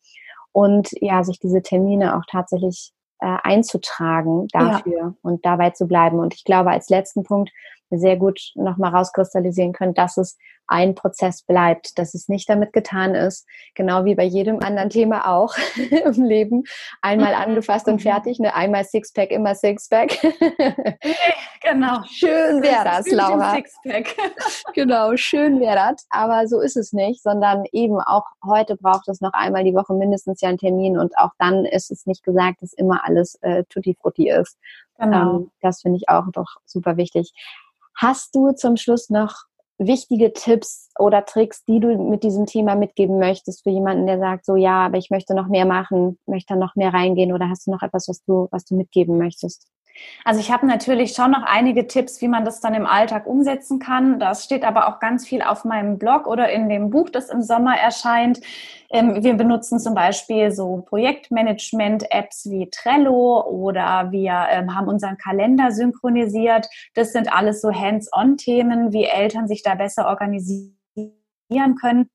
[0.51, 5.13] Und ja, sich diese Termine auch tatsächlich äh, einzutragen dafür ja.
[5.21, 6.19] und dabei zu bleiben.
[6.19, 7.51] Und ich glaube, als letzten Punkt
[7.89, 10.37] sehr gut nochmal rauskristallisieren können, dass es
[10.67, 15.27] ein Prozess bleibt, dass es nicht damit getan ist, genau wie bei jedem anderen Thema
[15.27, 16.63] auch im Leben,
[17.01, 17.41] einmal mhm.
[17.41, 17.99] angefasst und mhm.
[17.99, 18.53] fertig, ne?
[18.53, 20.17] einmal Sixpack, immer Sixpack.
[21.61, 22.03] genau.
[22.05, 23.55] Schön wäre das, Laura.
[23.55, 24.15] Sixpack.
[24.73, 29.21] genau, schön wäre das, aber so ist es nicht, sondern eben auch heute braucht es
[29.21, 32.61] noch einmal die Woche mindestens ja einen Termin und auch dann ist es nicht gesagt,
[32.61, 34.57] dass immer alles äh, tutti frutti ist.
[34.97, 35.37] Genau.
[35.37, 37.33] Ähm, das finde ich auch doch super wichtig.
[37.95, 39.45] Hast du zum Schluss noch
[39.77, 44.45] wichtige Tipps oder Tricks, die du mit diesem Thema mitgeben möchtest für jemanden, der sagt,
[44.45, 47.71] so ja, aber ich möchte noch mehr machen, möchte noch mehr reingehen oder hast du
[47.71, 49.67] noch etwas, was du, was du mitgeben möchtest?
[50.23, 53.79] Also ich habe natürlich schon noch einige Tipps, wie man das dann im Alltag umsetzen
[53.79, 54.19] kann.
[54.19, 57.41] Das steht aber auch ganz viel auf meinem Blog oder in dem Buch, das im
[57.41, 58.41] Sommer erscheint.
[58.89, 65.71] Ähm, wir benutzen zum Beispiel so Projektmanagement-Apps wie Trello oder wir ähm, haben unseren Kalender
[65.71, 66.67] synchronisiert.
[66.93, 72.09] Das sind alles so Hands-on-Themen, wie Eltern sich da besser organisieren können.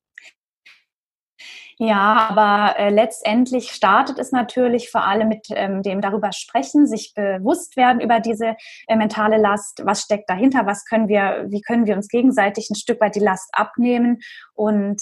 [1.83, 7.15] Ja, aber äh, letztendlich startet es natürlich vor allem mit ähm, dem darüber sprechen, sich
[7.15, 8.55] bewusst werden über diese
[8.87, 9.81] äh, mentale Last.
[9.87, 10.67] Was steckt dahinter?
[10.67, 14.19] Was können wir, wie können wir uns gegenseitig ein Stück weit die Last abnehmen?
[14.53, 15.01] Und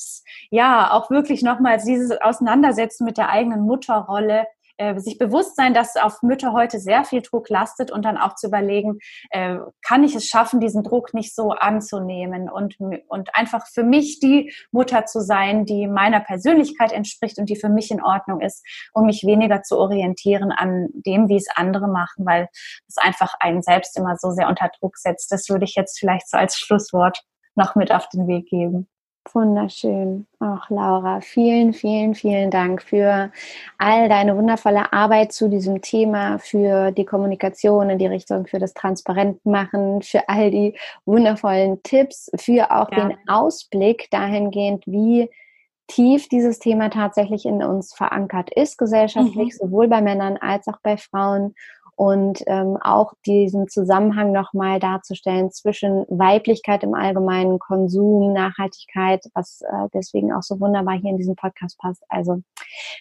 [0.50, 4.46] ja, auch wirklich nochmals dieses Auseinandersetzen mit der eigenen Mutterrolle
[4.78, 8.34] äh, sich bewusst sein, dass auf Mütter heute sehr viel Druck lastet und dann auch
[8.34, 8.98] zu überlegen,
[9.30, 12.76] äh, kann ich es schaffen, diesen Druck nicht so anzunehmen und,
[13.08, 17.68] und einfach für mich die Mutter zu sein, die meiner Persönlichkeit entspricht und die für
[17.68, 18.64] mich in Ordnung ist,
[18.94, 22.48] um mich weniger zu orientieren an dem, wie es andere machen, weil
[22.86, 25.30] es einfach einen selbst immer so sehr unter Druck setzt.
[25.32, 27.22] Das würde ich jetzt vielleicht so als Schlusswort
[27.54, 28.88] noch mit auf den Weg geben.
[29.34, 30.26] Wunderschön.
[30.40, 33.30] Ach, Laura, vielen, vielen, vielen Dank für
[33.78, 38.74] all deine wundervolle Arbeit zu diesem Thema, für die Kommunikation in die Richtung, für das
[38.74, 43.08] Transparentmachen, für all die wundervollen Tipps, für auch ja.
[43.08, 45.28] den Ausblick dahingehend, wie
[45.88, 49.66] tief dieses Thema tatsächlich in uns verankert ist, gesellschaftlich, mhm.
[49.66, 51.54] sowohl bei Männern als auch bei Frauen
[51.98, 59.88] und ähm, auch diesen Zusammenhang nochmal darzustellen zwischen Weiblichkeit im allgemeinen Konsum, Nachhaltigkeit, was äh,
[59.92, 62.04] deswegen auch so wunderbar hier in diesem Podcast passt.
[62.08, 62.40] Also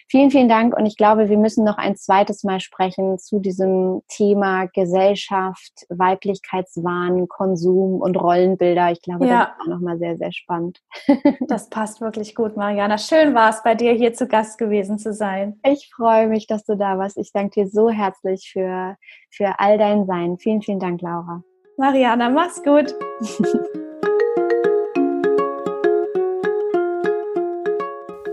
[0.08, 4.02] vielen, vielen Dank und ich glaube, wir müssen noch ein zweites Mal sprechen zu diesem
[4.08, 8.90] Thema Gesellschaft, Weiblichkeitswahn, Konsum und Rollenbilder.
[8.90, 9.44] Ich glaube, ja.
[9.44, 10.80] das ist auch nochmal sehr, sehr spannend.
[11.46, 12.98] das passt wirklich gut, Mariana.
[12.98, 15.60] Schön war es, bei dir hier zu Gast gewesen zu sein.
[15.64, 17.16] Ich freue mich, dass du da warst.
[17.16, 18.87] Ich danke dir so herzlich für
[19.30, 20.38] für, all dein Sein.
[20.38, 21.42] Vielen, vielen Dank, Laura.
[21.76, 22.94] Mariana, mach's gut.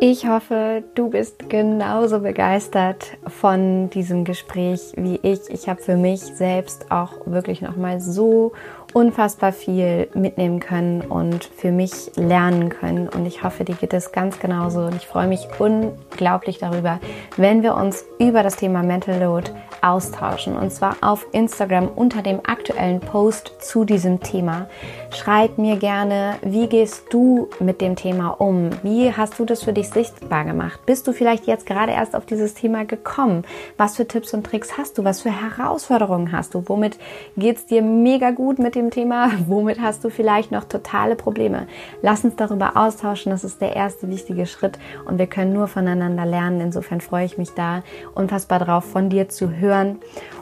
[0.08, 5.49] Ich hoffe, du bist genauso begeistert von diesem Gespräch wie ich.
[5.49, 8.51] Ich habe für mich selbst auch wirklich noch mal so
[8.95, 13.09] unfassbar viel mitnehmen können und für mich lernen können.
[13.09, 14.79] Und ich hoffe, dir geht es ganz genauso.
[14.85, 17.01] Und ich freue mich unglaublich darüber,
[17.35, 20.55] wenn wir uns über das Thema Mental Load austauschen.
[20.55, 24.67] Und zwar auf Instagram unter dem aktuellen Post zu diesem Thema.
[25.11, 28.69] Schreib mir gerne, wie gehst du mit dem Thema um?
[28.81, 30.79] Wie hast du das für dich sichtbar gemacht?
[30.85, 33.43] Bist du vielleicht jetzt gerade erst auf dieses Thema gekommen?
[33.77, 35.03] Was für Tipps und Tricks hast du?
[35.03, 36.63] Was für Herausforderungen hast du?
[36.67, 36.97] Womit
[37.35, 41.15] geht es dir mega gut mit dem dem Thema, womit hast du vielleicht noch totale
[41.15, 41.67] Probleme.
[42.01, 46.25] Lass uns darüber austauschen, das ist der erste wichtige Schritt und wir können nur voneinander
[46.25, 46.61] lernen.
[46.61, 47.83] Insofern freue ich mich da
[48.13, 49.99] unfassbar drauf, von dir zu hören.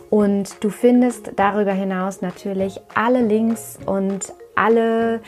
[0.09, 5.21] Und du findest darüber hinaus natürlich alle Links und alle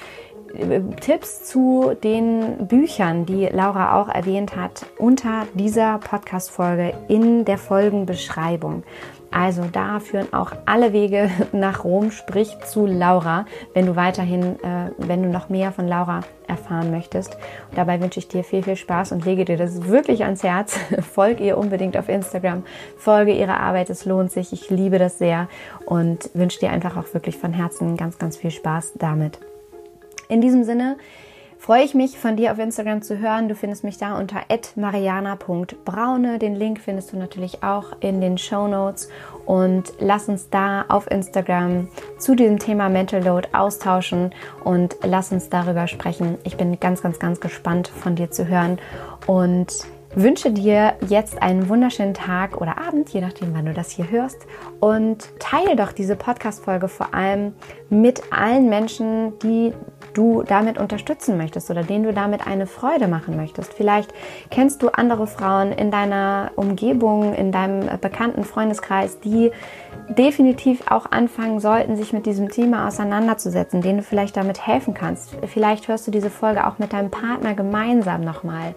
[0.53, 7.57] äh, Tipps zu den Büchern, die Laura auch erwähnt hat, unter dieser Podcast-Folge in der
[7.57, 8.83] Folgenbeschreibung.
[9.35, 14.91] Also da führen auch alle Wege nach Rom, sprich zu Laura, wenn du weiterhin, äh,
[14.97, 17.35] wenn du noch mehr von Laura erfahren möchtest.
[17.69, 20.79] Und dabei wünsche ich dir viel, viel Spaß und lege dir das wirklich ans Herz.
[21.01, 22.63] Folge ihr unbedingt auf Instagram,
[22.95, 24.53] folge ihrer Arbeit, es lohnt sich.
[24.53, 25.49] Ich liebe das sehr
[25.85, 29.39] und wünsche dir einfach auch wirklich von Herzen ganz, ganz viel Spaß damit.
[30.29, 30.95] In diesem Sinne,
[31.65, 33.49] freue ich mich, von dir auf Instagram zu hören.
[33.49, 34.41] Du findest mich da unter
[34.75, 36.37] mariana.braune.
[36.37, 39.09] Den Link findest du natürlich auch in den Show Notes.
[39.47, 41.87] Und lass uns da auf Instagram
[42.19, 44.29] zu diesem Thema Mental Load austauschen
[44.63, 46.37] und lass uns darüber sprechen.
[46.43, 48.77] Ich bin ganz, ganz, ganz gespannt von dir zu hören
[49.25, 49.73] und
[50.15, 54.47] wünsche dir jetzt einen wunderschönen Tag oder Abend, je nachdem, wann du das hier hörst.
[54.79, 57.53] Und teile doch diese Podcast-Folge vor allem
[57.89, 59.73] mit allen Menschen, die
[60.13, 63.73] du damit unterstützen möchtest oder denen du damit eine Freude machen möchtest.
[63.73, 64.13] Vielleicht
[64.49, 69.51] kennst du andere Frauen in deiner Umgebung, in deinem bekannten Freundeskreis, die
[70.09, 75.35] definitiv auch anfangen sollten, sich mit diesem Thema auseinanderzusetzen, denen du vielleicht damit helfen kannst.
[75.45, 78.75] Vielleicht hörst du diese Folge auch mit deinem Partner gemeinsam nochmal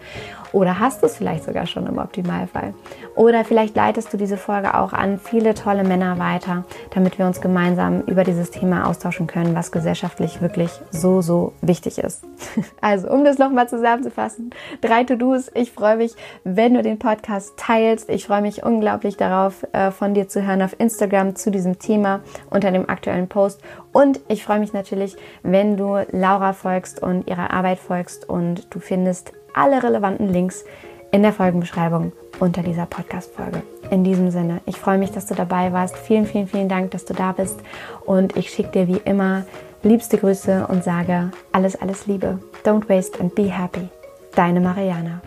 [0.53, 2.75] oder hast es vielleicht sogar schon im Optimalfall.
[3.15, 7.41] Oder vielleicht leitest du diese Folge auch an viele tolle Männer weiter, damit wir uns
[7.41, 12.25] gemeinsam über dieses Thema austauschen können, was gesellschaftlich wirklich so, so wichtig ist.
[12.81, 15.51] Also, um das nochmal zusammenzufassen, drei To-Dos.
[15.55, 18.09] Ich freue mich, wenn du den Podcast teilst.
[18.09, 22.21] Ich freue mich unglaublich darauf, äh, von dir zu hören auf Instagram zu diesem Thema
[22.51, 23.61] unter dem aktuellen Post.
[23.93, 28.81] Und ich freue mich natürlich, wenn du Laura folgst und ihrer Arbeit folgst und du
[28.81, 30.65] findest alle relevanten Links
[31.11, 33.63] in der Folgenbeschreibung unter dieser Podcast-Folge.
[33.91, 35.97] In diesem Sinne, ich freue mich, dass du dabei warst.
[35.97, 37.59] Vielen, vielen, vielen Dank, dass du da bist.
[38.05, 39.45] Und ich schicke dir wie immer
[39.83, 42.39] liebste Grüße und sage alles, alles Liebe.
[42.65, 43.89] Don't waste and be happy.
[44.35, 45.21] Deine Mariana.